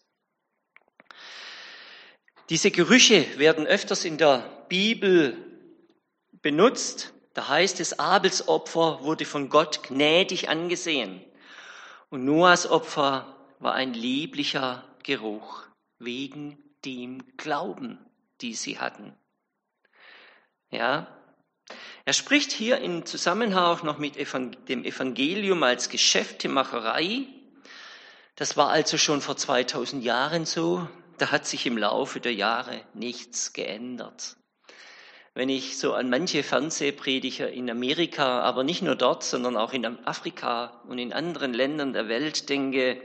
Diese 2.50 2.72
Gerüche 2.72 3.26
werden 3.38 3.65
öfters 3.65 4.06
in 4.06 4.17
der 4.17 4.65
Bibel 4.70 5.38
benutzt. 6.41 7.13
Da 7.34 7.48
heißt 7.48 7.80
es, 7.80 8.00
Abels 8.00 8.48
Opfer 8.48 9.04
wurde 9.04 9.26
von 9.26 9.50
Gott 9.50 9.84
gnädig 9.84 10.50
angesehen. 10.50 11.22
Und 12.10 12.26
Noahs 12.26 12.67
Opfer 12.67 13.36
war 13.60 13.74
ein 13.74 13.94
lieblicher 13.94 14.84
Geruch 15.04 15.63
wegen 15.98 16.58
dem 16.84 17.38
Glauben, 17.38 18.00
die 18.41 18.54
sie 18.54 18.80
hatten. 18.80 19.15
Ja, 20.70 21.08
er 22.04 22.13
spricht 22.13 22.52
hier 22.52 22.80
im 22.80 23.06
Zusammenhang 23.06 23.63
auch 23.63 23.84
noch 23.84 23.98
mit 23.98 24.15
dem 24.15 24.84
Evangelium 24.84 25.63
als 25.63 25.89
Geschäftemacherei. 25.89 27.28
Das 28.36 28.58
war 28.58 28.70
also 28.70 28.98
schon 28.98 29.22
vor 29.22 29.38
2000 29.38 30.04
Jahren 30.04 30.46
so. 30.46 30.88
Da 31.17 31.32
hat 31.32 31.46
sich 31.46 31.65
im 31.67 31.78
Laufe 31.78 32.20
der 32.20 32.34
Jahre 32.34 32.82
nichts 32.94 33.54
geändert. 33.54 34.36
Wenn 35.34 35.48
ich 35.48 35.78
so 35.78 35.94
an 35.94 36.10
manche 36.10 36.44
Fernsehprediger 36.44 37.50
in 37.50 37.70
Amerika, 37.70 38.41
aber 38.41 38.65
nicht 38.65 38.82
nur 38.82 38.96
dort, 38.96 39.24
sondern 39.24 39.56
auch 39.56 39.72
in 39.72 39.86
Afrika 40.06 40.82
und 40.88 41.00
in 41.00 41.13
anderen 41.13 41.54
Ländern 41.54 41.94
der 41.94 42.10
Welt 42.10 42.50
denke, 42.50 43.02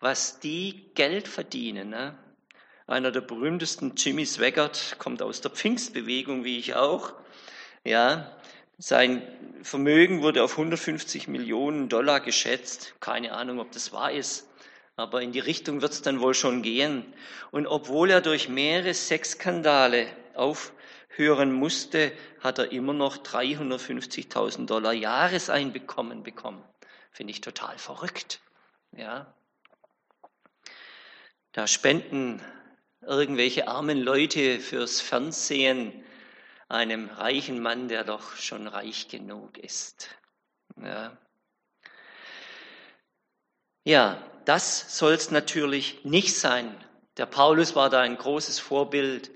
was 0.00 0.40
die 0.40 0.86
Geld 0.94 1.28
verdienen, 1.28 1.90
ne? 1.90 2.16
einer 2.86 3.12
der 3.12 3.20
berühmtesten, 3.20 3.92
Jimmy 3.94 4.24
Swaggart, 4.24 4.96
kommt 4.98 5.20
aus 5.20 5.42
der 5.42 5.50
Pfingstbewegung, 5.50 6.44
wie 6.44 6.58
ich 6.58 6.74
auch. 6.76 7.12
Ja, 7.84 8.34
sein 8.78 9.22
Vermögen 9.62 10.22
wurde 10.22 10.42
auf 10.42 10.52
150 10.52 11.28
Millionen 11.28 11.90
Dollar 11.90 12.20
geschätzt. 12.20 12.94
Keine 13.00 13.32
Ahnung, 13.34 13.60
ob 13.60 13.70
das 13.72 13.92
wahr 13.92 14.10
ist, 14.10 14.48
aber 14.96 15.20
in 15.20 15.32
die 15.32 15.40
Richtung 15.40 15.82
wird 15.82 15.92
es 15.92 16.00
dann 16.00 16.20
wohl 16.20 16.32
schon 16.34 16.62
gehen. 16.62 17.04
Und 17.50 17.66
obwohl 17.66 18.10
er 18.10 18.22
durch 18.22 18.48
mehrere 18.48 18.94
Sexskandale 18.94 20.06
aufhören 21.10 21.52
musste, 21.52 22.12
hat 22.40 22.58
er 22.58 22.72
immer 22.72 22.92
noch 22.92 23.18
350.000 23.18 24.66
Dollar 24.66 24.92
Jahreseinbekommen 24.92 26.22
bekommen. 26.22 26.64
Finde 27.10 27.32
ich 27.32 27.40
total 27.40 27.78
verrückt. 27.78 28.40
Ja. 28.92 29.34
Da 31.52 31.66
spenden 31.66 32.40
irgendwelche 33.02 33.66
armen 33.68 33.98
Leute 33.98 34.60
fürs 34.60 35.00
Fernsehen 35.00 36.04
einem 36.68 37.08
reichen 37.08 37.60
Mann, 37.60 37.88
der 37.88 38.04
doch 38.04 38.36
schon 38.36 38.68
reich 38.68 39.08
genug 39.08 39.58
ist. 39.58 40.08
Ja, 40.76 41.18
ja 43.84 44.24
das 44.44 44.96
soll 44.96 45.14
es 45.14 45.30
natürlich 45.30 46.04
nicht 46.04 46.38
sein. 46.38 46.72
Der 47.16 47.26
Paulus 47.26 47.74
war 47.74 47.90
da 47.90 48.00
ein 48.00 48.16
großes 48.16 48.60
Vorbild. 48.60 49.32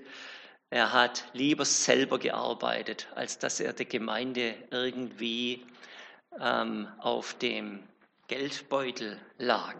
Er 0.69 0.93
hat 0.93 1.25
lieber 1.33 1.65
selber 1.65 2.19
gearbeitet, 2.19 3.07
als 3.15 3.39
dass 3.39 3.59
er 3.59 3.73
der 3.73 3.85
Gemeinde 3.85 4.55
irgendwie 4.71 5.65
ähm, 6.39 6.87
auf 6.99 7.33
dem 7.35 7.87
Geldbeutel 8.27 9.19
lag. 9.37 9.75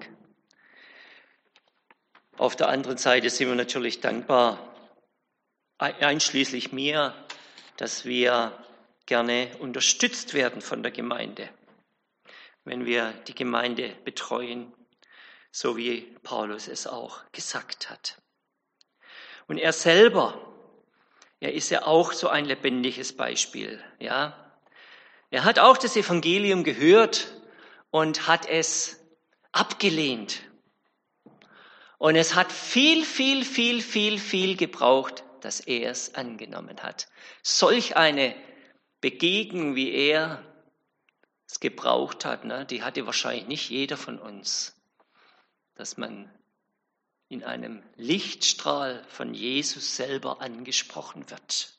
Auf 2.37 2.55
der 2.55 2.67
anderen 2.67 2.97
Seite 2.97 3.29
sind 3.29 3.47
wir 3.47 3.55
natürlich 3.55 4.01
dankbar, 4.01 4.75
einschließlich 5.77 6.71
mir, 6.71 7.13
dass 7.77 8.05
wir 8.05 8.57
gerne 9.05 9.55
unterstützt 9.59 10.33
werden 10.33 10.61
von 10.61 10.83
der 10.83 10.91
Gemeinde, 10.91 11.49
wenn 12.63 12.85
wir 12.85 13.11
die 13.27 13.35
Gemeinde 13.35 13.95
betreuen, 14.03 14.73
so 15.51 15.77
wie 15.77 16.01
Paulus 16.23 16.67
es 16.67 16.87
auch 16.87 17.19
gesagt 17.31 17.89
hat. 17.89 18.21
Und 19.47 19.57
er 19.57 19.73
selber, 19.73 20.44
er 21.39 21.53
ist 21.53 21.69
ja 21.69 21.85
auch 21.85 22.13
so 22.13 22.27
ein 22.29 22.45
lebendiges 22.45 23.15
Beispiel, 23.15 23.83
ja. 23.99 24.41
Er 25.31 25.43
hat 25.43 25.59
auch 25.59 25.77
das 25.77 25.95
Evangelium 25.95 26.63
gehört 26.63 27.27
und 27.91 28.27
hat 28.27 28.47
es 28.47 29.03
abgelehnt 29.51 30.41
und 31.97 32.15
es 32.15 32.35
hat 32.35 32.51
viel, 32.51 33.05
viel, 33.05 33.43
viel, 33.43 33.81
viel, 33.81 34.19
viel 34.19 34.57
gebraucht, 34.57 35.23
dass 35.41 35.59
er 35.59 35.91
es 35.91 36.15
angenommen 36.15 36.83
hat. 36.83 37.07
Solch 37.41 37.95
eine 37.95 38.35
Begegnung, 39.01 39.75
wie 39.75 39.91
er 39.91 40.43
es 41.47 41.59
gebraucht 41.59 42.25
hat, 42.25 42.43
ne, 42.43 42.65
die 42.65 42.83
hatte 42.83 43.05
wahrscheinlich 43.05 43.47
nicht 43.47 43.69
jeder 43.69 43.97
von 43.97 44.19
uns. 44.19 44.75
Dass 45.75 45.97
man 45.97 46.31
in 47.29 47.43
einem 47.43 47.83
Lichtstrahl 47.95 49.03
von 49.07 49.33
Jesus 49.33 49.95
selber 49.95 50.41
angesprochen 50.41 51.29
wird 51.29 51.77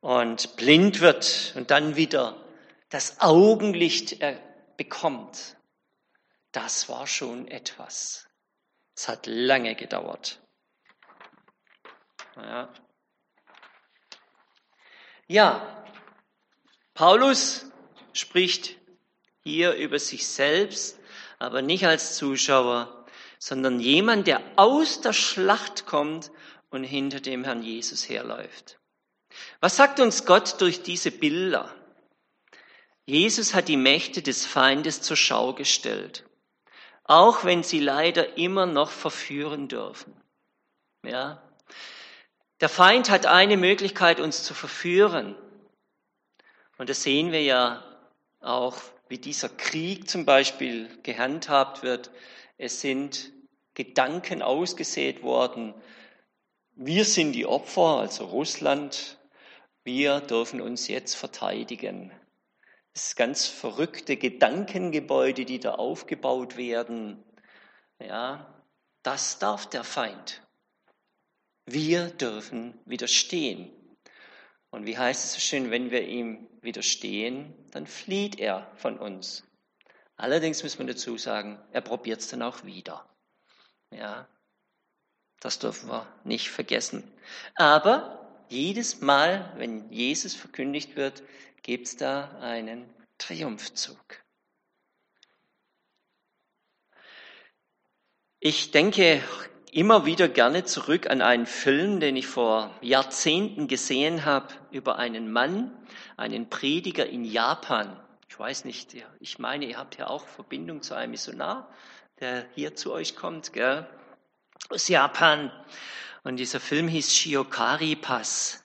und 0.00 0.56
blind 0.56 1.00
wird 1.00 1.52
und 1.56 1.70
dann 1.70 1.96
wieder 1.96 2.36
das 2.88 3.20
Augenlicht 3.20 4.18
bekommt. 4.76 5.56
Das 6.52 6.88
war 6.88 7.06
schon 7.06 7.48
etwas. 7.48 8.26
Es 8.96 9.08
hat 9.08 9.26
lange 9.26 9.74
gedauert. 9.74 10.40
Ja. 12.36 12.72
ja, 15.26 15.84
Paulus 16.94 17.66
spricht 18.12 18.76
hier 19.42 19.74
über 19.74 19.98
sich 19.98 20.26
selbst, 20.26 20.98
aber 21.40 21.62
nicht 21.62 21.84
als 21.84 22.16
Zuschauer, 22.16 22.97
sondern 23.38 23.80
jemand, 23.80 24.26
der 24.26 24.40
aus 24.56 25.00
der 25.00 25.12
Schlacht 25.12 25.86
kommt 25.86 26.30
und 26.70 26.84
hinter 26.84 27.20
dem 27.20 27.44
Herrn 27.44 27.62
Jesus 27.62 28.08
herläuft. 28.08 28.78
Was 29.60 29.76
sagt 29.76 30.00
uns 30.00 30.24
Gott 30.24 30.60
durch 30.60 30.82
diese 30.82 31.10
Bilder? 31.10 31.74
Jesus 33.06 33.54
hat 33.54 33.68
die 33.68 33.76
Mächte 33.76 34.22
des 34.22 34.44
Feindes 34.44 35.00
zur 35.02 35.16
Schau 35.16 35.54
gestellt 35.54 36.24
auch 37.08 37.44
wenn 37.44 37.62
sie 37.62 37.80
leider 37.80 38.36
immer 38.36 38.66
noch 38.66 38.90
verführen 38.90 39.66
dürfen. 39.66 40.14
Ja. 41.02 41.42
Der 42.60 42.68
Feind 42.68 43.08
hat 43.08 43.24
eine 43.24 43.56
Möglichkeit, 43.56 44.20
uns 44.20 44.44
zu 44.44 44.52
verführen. 44.52 45.34
Und 46.76 46.90
das 46.90 47.02
sehen 47.02 47.32
wir 47.32 47.42
ja 47.42 47.82
auch, 48.40 48.76
wie 49.08 49.16
dieser 49.16 49.48
Krieg 49.48 50.08
zum 50.08 50.26
Beispiel 50.26 50.90
gehandhabt 51.02 51.82
wird. 51.82 52.10
Es 52.58 52.80
sind 52.80 53.32
Gedanken 53.74 54.42
ausgesät 54.42 55.22
worden. 55.22 55.74
Wir 56.74 57.04
sind 57.04 57.32
die 57.32 57.46
Opfer, 57.46 58.00
also 58.00 58.24
Russland. 58.24 59.18
Wir 59.84 60.20
dürfen 60.20 60.60
uns 60.60 60.88
jetzt 60.88 61.14
verteidigen. 61.14 62.12
Das 62.92 63.14
ganz 63.14 63.46
verrückte 63.46 64.16
Gedankengebäude, 64.16 65.44
die 65.44 65.60
da 65.60 65.76
aufgebaut 65.76 66.56
werden. 66.56 67.22
Ja, 68.00 68.64
das 69.04 69.38
darf 69.38 69.70
der 69.70 69.84
Feind. 69.84 70.42
Wir 71.64 72.10
dürfen 72.10 72.78
widerstehen. 72.84 73.70
Und 74.70 74.84
wie 74.84 74.98
heißt 74.98 75.24
es 75.24 75.34
so 75.34 75.40
schön, 75.40 75.70
wenn 75.70 75.92
wir 75.92 76.06
ihm 76.06 76.48
widerstehen, 76.60 77.54
dann 77.70 77.86
flieht 77.86 78.38
er 78.40 78.70
von 78.76 78.98
uns. 78.98 79.47
Allerdings 80.18 80.64
muss 80.64 80.78
man 80.78 80.88
dazu 80.88 81.16
sagen, 81.16 81.58
er 81.70 81.80
probiert 81.80 82.20
es 82.20 82.28
dann 82.28 82.42
auch 82.42 82.64
wieder. 82.64 83.08
Ja, 83.92 84.28
das 85.40 85.60
dürfen 85.60 85.88
wir 85.88 86.06
nicht 86.24 86.50
vergessen. 86.50 87.04
Aber 87.54 88.44
jedes 88.48 89.00
Mal, 89.00 89.54
wenn 89.56 89.90
Jesus 89.92 90.34
verkündigt 90.34 90.96
wird, 90.96 91.22
gibt 91.62 91.86
es 91.86 91.96
da 91.96 92.36
einen 92.40 92.92
Triumphzug. 93.18 94.24
Ich 98.40 98.72
denke 98.72 99.22
immer 99.70 100.04
wieder 100.04 100.28
gerne 100.28 100.64
zurück 100.64 101.08
an 101.08 101.22
einen 101.22 101.46
Film, 101.46 102.00
den 102.00 102.16
ich 102.16 102.26
vor 102.26 102.76
Jahrzehnten 102.80 103.68
gesehen 103.68 104.24
habe, 104.24 104.52
über 104.72 104.96
einen 104.98 105.30
Mann, 105.30 105.76
einen 106.16 106.48
Prediger 106.50 107.06
in 107.06 107.24
Japan. 107.24 108.00
Ich 108.28 108.38
weiß 108.38 108.64
nicht, 108.64 108.94
ich 109.20 109.38
meine, 109.38 109.64
ihr 109.64 109.78
habt 109.78 109.96
ja 109.96 110.08
auch 110.08 110.26
Verbindung 110.26 110.82
zu 110.82 110.94
einem 110.94 111.12
Missionar, 111.12 111.68
der 112.20 112.46
hier 112.54 112.74
zu 112.74 112.92
euch 112.92 113.16
kommt, 113.16 113.52
gell? 113.52 113.88
aus 114.68 114.88
Japan. 114.88 115.52
Und 116.24 116.36
dieser 116.36 116.60
Film 116.60 116.88
hieß 116.88 117.14
Shiokari 117.14 117.96
Pass. 117.96 118.64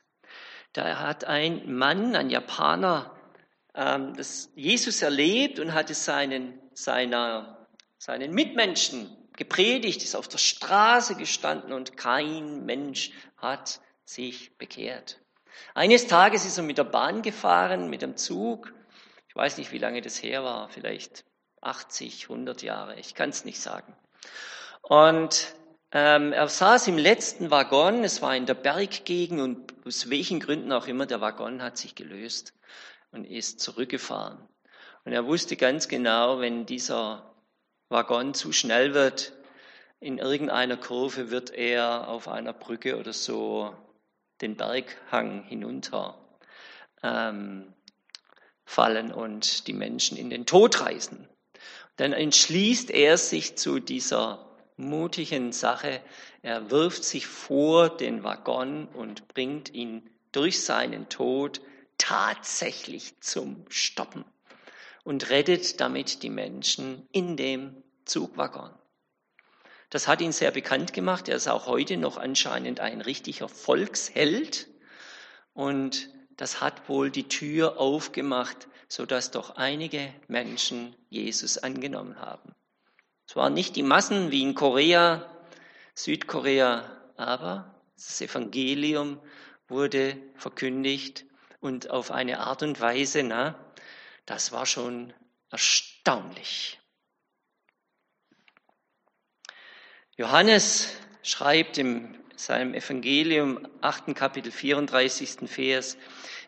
Da 0.73 0.99
hat 0.99 1.26
ein 1.26 1.73
Mann, 1.73 2.15
ein 2.15 2.30
Japaner, 2.30 3.15
ähm, 3.76 4.15
das 4.15 4.49
Jesus 4.56 5.02
erlebt 5.02 5.60
und 5.60 5.73
hatte 5.73 5.93
seinen, 5.93 6.60
seiner, 6.73 7.67
seinen 7.97 8.34
Mitmenschen 8.34 9.15
gepredigt, 9.38 10.04
ist 10.04 10.15
auf 10.15 10.28
der 10.28 10.39
Straße 10.39 11.15
gestanden 11.15 11.73
und 11.73 11.95
kein 11.95 12.65
Mensch 12.65 13.12
hat 13.38 13.80
sich 14.04 14.58
bekehrt. 14.58 15.19
Eines 15.76 16.08
Tages 16.08 16.45
ist 16.45 16.58
er 16.58 16.63
mit 16.63 16.78
der 16.78 16.84
Bahn 16.84 17.21
gefahren, 17.21 17.89
mit 17.89 18.02
dem 18.02 18.17
Zug. 18.17 18.73
Ich 19.33 19.35
weiß 19.35 19.57
nicht, 19.57 19.71
wie 19.71 19.79
lange 19.79 19.99
das 20.01 20.21
her 20.21 20.43
war, 20.43 20.69
vielleicht 20.69 21.25
80, 21.61 22.25
100 22.29 22.61
Jahre, 22.61 22.99
ich 22.99 23.15
kann 23.15 23.31
es 23.31 23.45
nicht 23.45 23.59
sagen. 23.59 23.97
Und 24.83 25.55
ähm, 25.91 26.33
er 26.33 26.47
saß 26.47 26.87
im 26.87 26.99
letzten 26.99 27.49
Waggon, 27.49 28.03
es 28.03 28.21
war 28.21 28.35
in 28.35 28.45
der 28.45 28.53
Berggegend 28.53 29.41
und 29.41 29.73
aus 29.87 30.11
welchen 30.11 30.39
Gründen 30.39 30.71
auch 30.71 30.85
immer, 30.85 31.07
der 31.07 31.19
Waggon 31.19 31.63
hat 31.63 31.79
sich 31.79 31.95
gelöst 31.95 32.53
und 33.09 33.25
ist 33.25 33.59
zurückgefahren. 33.59 34.37
Und 35.03 35.13
er 35.13 35.25
wusste 35.25 35.57
ganz 35.57 35.87
genau, 35.87 36.39
wenn 36.39 36.67
dieser 36.67 37.33
Waggon 37.89 38.35
zu 38.35 38.51
schnell 38.51 38.93
wird, 38.93 39.33
in 39.99 40.19
irgendeiner 40.19 40.77
Kurve 40.77 41.31
wird 41.31 41.49
er 41.49 42.07
auf 42.07 42.27
einer 42.27 42.53
Brücke 42.53 42.99
oder 42.99 43.13
so 43.13 43.75
den 44.41 44.57
Berghang 44.57 45.41
hinunter 45.45 46.19
ähm, 47.01 47.73
fallen 48.65 49.12
und 49.12 49.67
die 49.67 49.73
Menschen 49.73 50.17
in 50.17 50.30
den 50.30 50.45
Tod 50.45 50.82
reißen. 50.82 51.28
Dann 51.97 52.13
entschließt 52.13 52.89
er 52.89 53.17
sich 53.17 53.56
zu 53.56 53.80
dieser 53.80 54.49
mutigen 54.78 55.52
Sache. 55.52 56.02
Er 56.41 56.71
wirft 56.71 57.04
sich 57.04 57.28
vor 57.28 57.89
den 57.89 58.23
Waggon 58.23 58.88
und 58.88 59.28
bringt 59.28 59.73
ihn 59.73 60.10
durch 60.32 60.63
seinen 60.63 61.10
Tod 61.10 61.62
tatsächlich 61.97 63.19
zum 63.21 63.65
Stoppen 63.69 64.26
und 65.04 65.30
rettet 65.30 65.80
damit 65.80 66.23
die 66.23 66.30
Menschen 66.30 67.08
in 67.12 67.38
dem 67.38 67.84
Zugwaggon. 68.06 68.71
Das 69.89 70.08
hat 70.08 70.21
ihn 70.21 70.32
sehr 70.32 70.49
bekannt 70.49 70.91
gemacht. 70.91 71.30
Er 71.30 71.36
ist 71.36 71.47
auch 71.47 71.67
heute 71.67 71.97
noch 71.97 72.17
anscheinend 72.17 72.80
ein 72.80 73.02
richtiger 73.02 73.47
Volksheld. 73.47 74.67
Und 75.54 76.10
das 76.37 76.61
hat 76.61 76.89
wohl 76.89 77.11
die 77.11 77.27
Tür 77.27 77.79
aufgemacht, 77.79 78.67
sodass 78.87 79.31
doch 79.31 79.55
einige 79.55 80.13
Menschen 80.27 80.95
Jesus 81.09 81.57
angenommen 81.57 82.19
haben. 82.19 82.53
Es 83.27 83.35
waren 83.35 83.53
nicht 83.53 83.75
die 83.75 83.83
Massen 83.83 84.31
wie 84.31 84.41
in 84.41 84.55
Korea, 84.55 85.29
Südkorea, 85.95 87.01
aber 87.17 87.81
das 87.95 88.21
Evangelium 88.21 89.19
wurde 89.67 90.17
verkündigt 90.35 91.25
und 91.59 91.89
auf 91.89 92.11
eine 92.11 92.39
Art 92.39 92.63
und 92.63 92.79
Weise, 92.79 93.23
na, 93.23 93.55
das 94.25 94.51
war 94.51 94.65
schon 94.65 95.13
erstaunlich. 95.49 96.79
Johannes 100.15 100.95
schreibt 101.23 101.77
in 101.77 102.22
seinem 102.43 102.73
Evangelium, 102.73 103.67
8. 103.82 104.15
Kapitel 104.15 104.51
34. 104.51 105.49
Vers, 105.49 105.97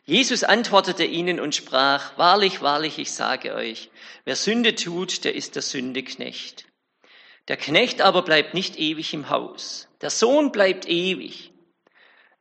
Jesus 0.03 0.43
antwortete 0.43 1.05
ihnen 1.05 1.39
und 1.39 1.55
sprach, 1.55 2.17
Wahrlich, 2.17 2.61
wahrlich, 2.61 2.99
ich 2.99 3.11
sage 3.13 3.55
euch, 3.55 3.89
wer 4.25 4.35
Sünde 4.35 4.75
tut, 4.75 5.23
der 5.23 5.35
ist 5.35 5.55
der 5.55 5.61
Sündeknecht. 5.61 6.65
Der 7.47 7.57
Knecht 7.57 8.01
aber 8.01 8.23
bleibt 8.23 8.53
nicht 8.53 8.77
ewig 8.77 9.13
im 9.13 9.29
Haus, 9.29 9.87
der 10.01 10.09
Sohn 10.09 10.51
bleibt 10.51 10.87
ewig. 10.87 11.53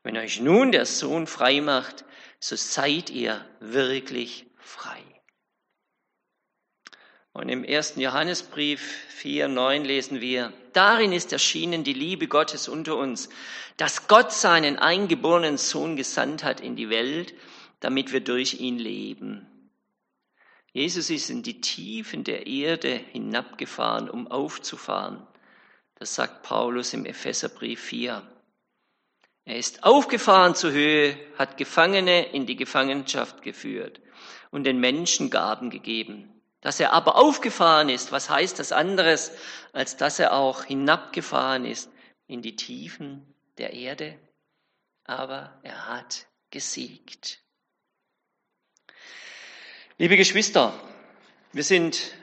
Wenn 0.02 0.16
euch 0.16 0.40
nun 0.40 0.72
der 0.72 0.84
Sohn 0.84 1.26
frei 1.26 1.60
macht, 1.60 2.04
so 2.40 2.56
seid 2.56 3.08
ihr 3.08 3.44
wirklich 3.60 4.46
frei. 4.58 5.02
Und 7.34 7.48
im 7.48 7.64
ersten 7.64 8.00
Johannesbrief 8.00 8.80
4, 9.08 9.48
9 9.48 9.84
lesen 9.84 10.20
wir, 10.20 10.52
darin 10.72 11.12
ist 11.12 11.32
erschienen 11.32 11.82
die 11.82 11.92
Liebe 11.92 12.28
Gottes 12.28 12.68
unter 12.68 12.96
uns, 12.96 13.28
dass 13.76 14.06
Gott 14.06 14.32
seinen 14.32 14.78
eingeborenen 14.78 15.58
Sohn 15.58 15.96
gesandt 15.96 16.44
hat 16.44 16.60
in 16.60 16.76
die 16.76 16.90
Welt, 16.90 17.34
damit 17.80 18.12
wir 18.12 18.20
durch 18.20 18.60
ihn 18.60 18.78
leben. 18.78 19.46
Jesus 20.72 21.10
ist 21.10 21.28
in 21.28 21.42
die 21.42 21.60
Tiefen 21.60 22.22
der 22.22 22.46
Erde 22.46 23.00
hinabgefahren, 23.10 24.08
um 24.08 24.28
aufzufahren. 24.28 25.26
Das 25.96 26.14
sagt 26.14 26.44
Paulus 26.44 26.94
im 26.94 27.04
Epheserbrief 27.04 27.80
4. 27.80 28.22
Er 29.44 29.56
ist 29.56 29.82
aufgefahren 29.82 30.54
zur 30.54 30.70
Höhe, 30.70 31.16
hat 31.36 31.56
Gefangene 31.56 32.26
in 32.32 32.46
die 32.46 32.56
Gefangenschaft 32.56 33.42
geführt 33.42 34.00
und 34.52 34.62
den 34.62 34.78
Menschen 34.78 35.30
Gaben 35.30 35.70
gegeben. 35.70 36.33
Dass 36.64 36.80
er 36.80 36.94
aber 36.94 37.16
aufgefahren 37.16 37.90
ist, 37.90 38.10
was 38.10 38.30
heißt 38.30 38.58
das 38.58 38.72
anderes, 38.72 39.32
als 39.74 39.98
dass 39.98 40.18
er 40.18 40.32
auch 40.32 40.64
hinabgefahren 40.64 41.66
ist 41.66 41.90
in 42.26 42.40
die 42.40 42.56
Tiefen 42.56 43.34
der 43.58 43.74
Erde? 43.74 44.18
Aber 45.04 45.60
er 45.62 45.88
hat 45.88 46.26
gesiegt. 46.48 47.42
Liebe 49.98 50.16
Geschwister, 50.16 50.72
wir 51.52 51.64
sind 51.64 52.14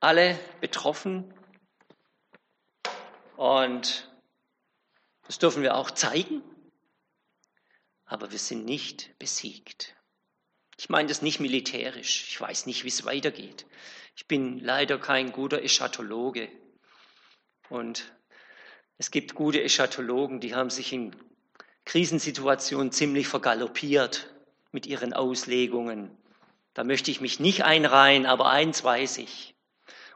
alle 0.00 0.38
betroffen 0.60 1.32
und 3.36 4.12
das 5.22 5.38
dürfen 5.38 5.62
wir 5.62 5.76
auch 5.76 5.90
zeigen, 5.90 6.42
aber 8.04 8.32
wir 8.32 8.38
sind 8.38 8.66
nicht 8.66 9.18
besiegt. 9.18 9.95
Ich 10.78 10.88
meine 10.88 11.08
das 11.08 11.22
nicht 11.22 11.40
militärisch. 11.40 12.26
Ich 12.28 12.40
weiß 12.40 12.66
nicht, 12.66 12.84
wie 12.84 12.88
es 12.88 13.04
weitergeht. 13.04 13.66
Ich 14.14 14.26
bin 14.26 14.58
leider 14.58 14.98
kein 14.98 15.32
guter 15.32 15.62
Eschatologe. 15.62 16.48
Und 17.68 18.12
es 18.98 19.10
gibt 19.10 19.34
gute 19.34 19.62
Eschatologen, 19.62 20.40
die 20.40 20.54
haben 20.54 20.70
sich 20.70 20.92
in 20.92 21.14
Krisensituationen 21.84 22.92
ziemlich 22.92 23.28
vergaloppiert 23.28 24.32
mit 24.72 24.86
ihren 24.86 25.12
Auslegungen. 25.12 26.10
Da 26.74 26.84
möchte 26.84 27.10
ich 27.10 27.20
mich 27.20 27.40
nicht 27.40 27.64
einreihen, 27.64 28.26
aber 28.26 28.50
eins 28.50 28.84
weiß 28.84 29.18
ich. 29.18 29.54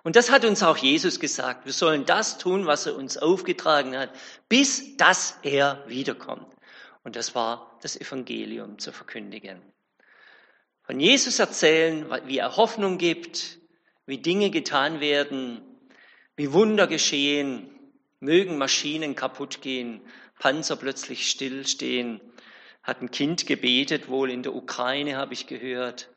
Und 0.02 0.16
das 0.16 0.30
hat 0.30 0.44
uns 0.44 0.62
auch 0.62 0.76
Jesus 0.76 1.20
gesagt. 1.20 1.66
Wir 1.66 1.72
sollen 1.72 2.06
das 2.06 2.38
tun, 2.38 2.66
was 2.66 2.86
er 2.86 2.96
uns 2.96 3.18
aufgetragen 3.18 3.96
hat, 3.96 4.10
bis 4.48 4.96
dass 4.96 5.38
er 5.42 5.84
wiederkommt. 5.86 6.54
Und 7.04 7.16
das 7.16 7.34
war 7.34 7.78
das 7.82 8.00
Evangelium 8.00 8.78
zu 8.78 8.92
verkündigen. 8.92 9.60
Von 10.90 10.98
Jesus 10.98 11.38
erzählen, 11.38 12.04
wie 12.26 12.38
er 12.38 12.56
Hoffnung 12.56 12.98
gibt, 12.98 13.60
wie 14.06 14.18
Dinge 14.18 14.50
getan 14.50 14.98
werden, 14.98 15.62
wie 16.34 16.52
Wunder 16.52 16.88
geschehen, 16.88 17.70
mögen 18.18 18.58
Maschinen 18.58 19.14
kaputt 19.14 19.62
gehen, 19.62 20.00
Panzer 20.40 20.74
plötzlich 20.74 21.30
stillstehen, 21.30 22.20
hat 22.82 23.02
ein 23.02 23.12
Kind 23.12 23.46
gebetet, 23.46 24.08
wohl 24.08 24.32
in 24.32 24.42
der 24.42 24.52
Ukraine 24.52 25.16
habe 25.16 25.32
ich 25.32 25.46
gehört. 25.46 26.10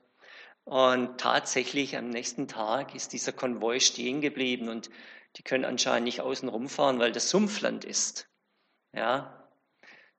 Und 0.63 1.19
tatsächlich 1.19 1.95
am 1.95 2.09
nächsten 2.09 2.47
Tag 2.47 2.95
ist 2.95 3.13
dieser 3.13 3.31
Konvoi 3.31 3.79
stehen 3.79 4.21
geblieben 4.21 4.69
und 4.69 4.89
die 5.35 5.43
können 5.43 5.65
anscheinend 5.65 6.05
nicht 6.05 6.21
außen 6.21 6.49
rumfahren, 6.49 6.97
weil 6.97 7.11
das 7.11 7.29
Sumpfland 7.29 7.85
ist. 7.85 8.27
Ja, 8.91 9.47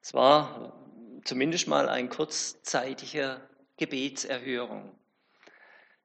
es 0.01 0.15
war 0.15 0.79
zumindest 1.25 1.67
mal 1.67 1.89
ein 1.89 2.09
kurzzeitiger 2.09 3.51
Gebetserhörung. 3.77 4.99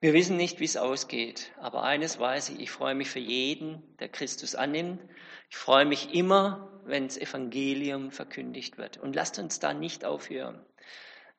Wir 0.01 0.13
wissen 0.13 0.37
nicht, 0.37 0.59
wie 0.59 0.65
es 0.65 0.77
ausgeht, 0.77 1.51
aber 1.59 1.83
eines 1.83 2.19
weiß 2.19 2.49
ich, 2.49 2.59
ich 2.61 2.71
freue 2.71 2.95
mich 2.95 3.09
für 3.09 3.19
jeden, 3.19 3.97
der 3.97 4.07
Christus 4.07 4.55
annimmt. 4.55 5.01
Ich 5.49 5.57
freue 5.57 5.85
mich 5.85 6.13
immer, 6.13 6.81
wenn 6.85 7.07
das 7.07 7.17
Evangelium 7.17 8.11
verkündigt 8.11 8.77
wird. 8.77 8.97
Und 8.97 9.13
lasst 9.13 9.39
uns 9.39 9.59
da 9.59 9.73
nicht 9.73 10.05
aufhören. 10.05 10.65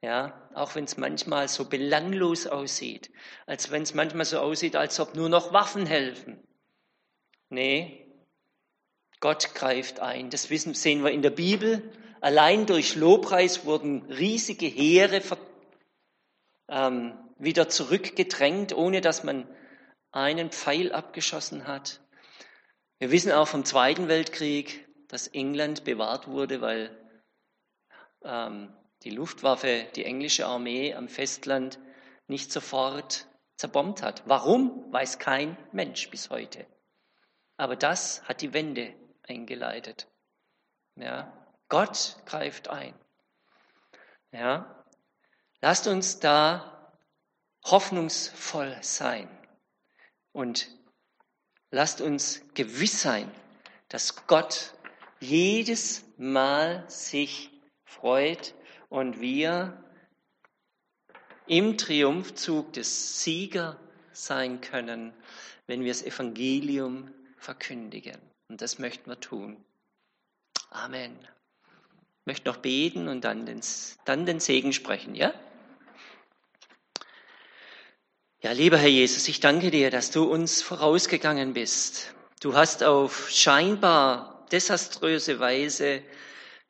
Ja, 0.02 0.48
auch 0.54 0.74
wenn 0.74 0.84
es 0.84 0.96
manchmal 0.96 1.48
so 1.48 1.68
belanglos 1.68 2.46
aussieht, 2.46 3.10
als 3.46 3.70
wenn 3.70 3.82
es 3.82 3.94
manchmal 3.94 4.24
so 4.24 4.38
aussieht, 4.38 4.76
als 4.76 4.98
ob 5.00 5.14
nur 5.14 5.28
noch 5.28 5.52
Waffen 5.52 5.86
helfen. 5.86 6.42
Nee, 7.50 8.06
Gott 9.20 9.54
greift 9.54 10.00
ein. 10.00 10.30
Das 10.30 10.48
wissen, 10.48 10.72
sehen 10.72 11.04
wir 11.04 11.10
in 11.10 11.22
der 11.22 11.30
Bibel. 11.30 11.92
Allein 12.22 12.66
durch 12.66 12.94
Lobpreis 12.94 13.64
wurden 13.64 14.02
riesige 14.06 14.66
Heere 14.66 15.20
ähm, 16.70 17.18
wieder 17.38 17.68
zurückgedrängt, 17.68 18.74
ohne 18.74 19.00
dass 19.00 19.24
man 19.24 19.46
einen 20.12 20.50
Pfeil 20.50 20.92
abgeschossen 20.92 21.66
hat. 21.66 22.00
Wir 22.98 23.10
wissen 23.10 23.32
auch 23.32 23.48
vom 23.48 23.64
Zweiten 23.64 24.08
Weltkrieg, 24.08 24.88
dass 25.08 25.26
England 25.26 25.84
bewahrt 25.84 26.28
wurde, 26.28 26.60
weil 26.60 26.96
ähm, 28.24 28.74
die 29.02 29.10
Luftwaffe, 29.10 29.86
die 29.96 30.04
englische 30.04 30.46
Armee 30.46 30.94
am 30.94 31.08
Festland 31.08 31.78
nicht 32.26 32.52
sofort 32.52 33.26
zerbombt 33.56 34.02
hat. 34.02 34.22
Warum, 34.26 34.92
weiß 34.92 35.18
kein 35.18 35.56
Mensch 35.72 36.10
bis 36.10 36.30
heute. 36.30 36.66
Aber 37.56 37.76
das 37.76 38.22
hat 38.28 38.40
die 38.40 38.52
Wende 38.52 38.94
eingeleitet. 39.26 40.08
Ja, 40.96 41.32
Gott 41.68 42.16
greift 42.26 42.68
ein. 42.68 42.94
Ja, 44.32 44.79
lasst 45.60 45.86
uns 45.86 46.20
da 46.20 46.92
hoffnungsvoll 47.64 48.76
sein 48.80 49.28
und 50.32 50.68
lasst 51.70 52.00
uns 52.00 52.42
gewiss 52.54 53.02
sein, 53.02 53.30
dass 53.88 54.26
Gott 54.26 54.74
jedes 55.20 56.04
Mal 56.16 56.84
sich 56.88 57.50
freut 57.84 58.54
und 58.88 59.20
wir 59.20 59.84
im 61.46 61.76
Triumphzug 61.76 62.72
des 62.72 63.22
Sieger 63.22 63.78
sein 64.12 64.60
können, 64.60 65.12
wenn 65.66 65.82
wir 65.82 65.92
das 65.92 66.02
Evangelium 66.02 67.12
verkündigen. 67.36 68.18
Und 68.48 68.62
das 68.62 68.78
möchten 68.78 69.10
wir 69.10 69.20
tun. 69.20 69.62
Amen. 70.70 71.18
Ich 71.20 72.26
möchte 72.26 72.48
noch 72.48 72.58
beten 72.58 73.08
und 73.08 73.22
dann 73.22 73.46
den, 73.46 73.60
dann 74.04 74.26
den 74.26 74.40
Segen 74.40 74.72
sprechen, 74.72 75.14
ja? 75.14 75.34
Ja, 78.42 78.52
lieber 78.52 78.78
Herr 78.78 78.88
Jesus, 78.88 79.28
ich 79.28 79.40
danke 79.40 79.70
dir, 79.70 79.90
dass 79.90 80.10
du 80.10 80.24
uns 80.24 80.62
vorausgegangen 80.62 81.52
bist. 81.52 82.14
Du 82.40 82.54
hast 82.54 82.82
auf 82.82 83.28
scheinbar 83.28 84.46
desaströse 84.50 85.40
Weise 85.40 86.02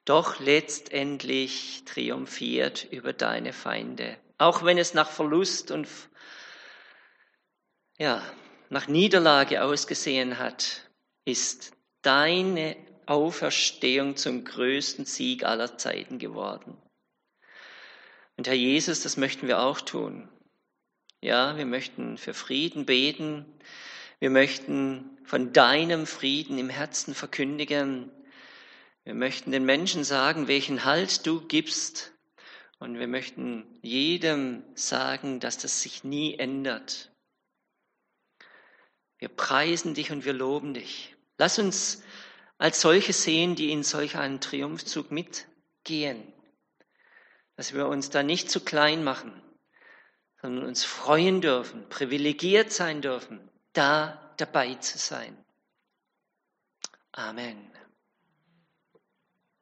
doch 0.05 0.41
letztendlich 0.41 1.85
triumphiert 1.85 2.89
über 2.91 3.13
deine 3.13 3.53
Feinde. 3.53 4.17
Auch 4.37 4.65
wenn 4.65 4.79
es 4.79 4.95
nach 4.95 5.09
Verlust 5.09 5.71
und 5.71 5.87
ja, 7.99 8.21
nach 8.69 8.89
Niederlage 8.89 9.63
ausgesehen 9.63 10.41
hat, 10.41 10.91
ist 11.25 11.71
deine 12.03 12.77
Auferstehung 13.07 14.17
zum 14.17 14.43
größten 14.43 15.05
Sieg 15.05 15.45
aller 15.45 15.79
Zeiten 15.79 16.19
geworden. 16.19 16.77
Und 18.37 18.49
Herr 18.49 18.55
Jesus, 18.55 19.05
das 19.05 19.17
möchten 19.17 19.47
wir 19.47 19.61
auch 19.61 19.81
tun. 19.81 20.29
Ja, 21.23 21.59
wir 21.59 21.67
möchten 21.67 22.17
für 22.17 22.33
Frieden 22.33 22.87
beten. 22.87 23.45
Wir 24.21 24.31
möchten 24.31 25.19
von 25.25 25.53
deinem 25.53 26.07
Frieden 26.07 26.59
im 26.59 26.71
Herzen 26.71 27.15
verkündigen. 27.15 28.11
Wir 29.05 29.15
möchten 29.15 29.53
den 29.53 29.67
Menschen 29.67 30.03
sagen, 30.03 30.49
welchen 30.49 30.87
Halt 30.87 31.27
du 31.27 31.47
gibst. 31.47 32.13
Und 32.79 32.99
wir 32.99 33.07
möchten 33.07 33.67
jedem 33.83 34.63
sagen, 34.75 35.41
dass 35.41 35.59
das 35.59 35.83
sich 35.83 36.05
nie 36.05 36.39
ändert. 36.39 37.13
Wir 39.19 39.29
preisen 39.29 39.93
dich 39.93 40.13
und 40.13 40.25
wir 40.25 40.33
loben 40.33 40.73
dich. 40.73 41.15
Lass 41.37 41.59
uns 41.59 42.03
als 42.57 42.81
solche 42.81 43.13
sehen, 43.13 43.57
die 43.57 43.71
in 43.71 43.83
solch 43.83 44.17
einen 44.17 44.41
Triumphzug 44.41 45.11
mitgehen. 45.11 46.33
Dass 47.57 47.75
wir 47.75 47.89
uns 47.89 48.09
da 48.09 48.23
nicht 48.23 48.51
zu 48.51 48.61
klein 48.61 49.05
machen, 49.05 49.43
sondern 50.41 50.67
uns 50.67 50.85
freuen 50.85 51.41
dürfen, 51.41 51.89
privilegiert 51.89 52.73
sein 52.73 53.03
dürfen, 53.03 53.41
da 53.73 54.33
dabei 54.37 54.75
zu 54.75 54.99
sein. 54.99 55.37
Amen. 57.13 57.71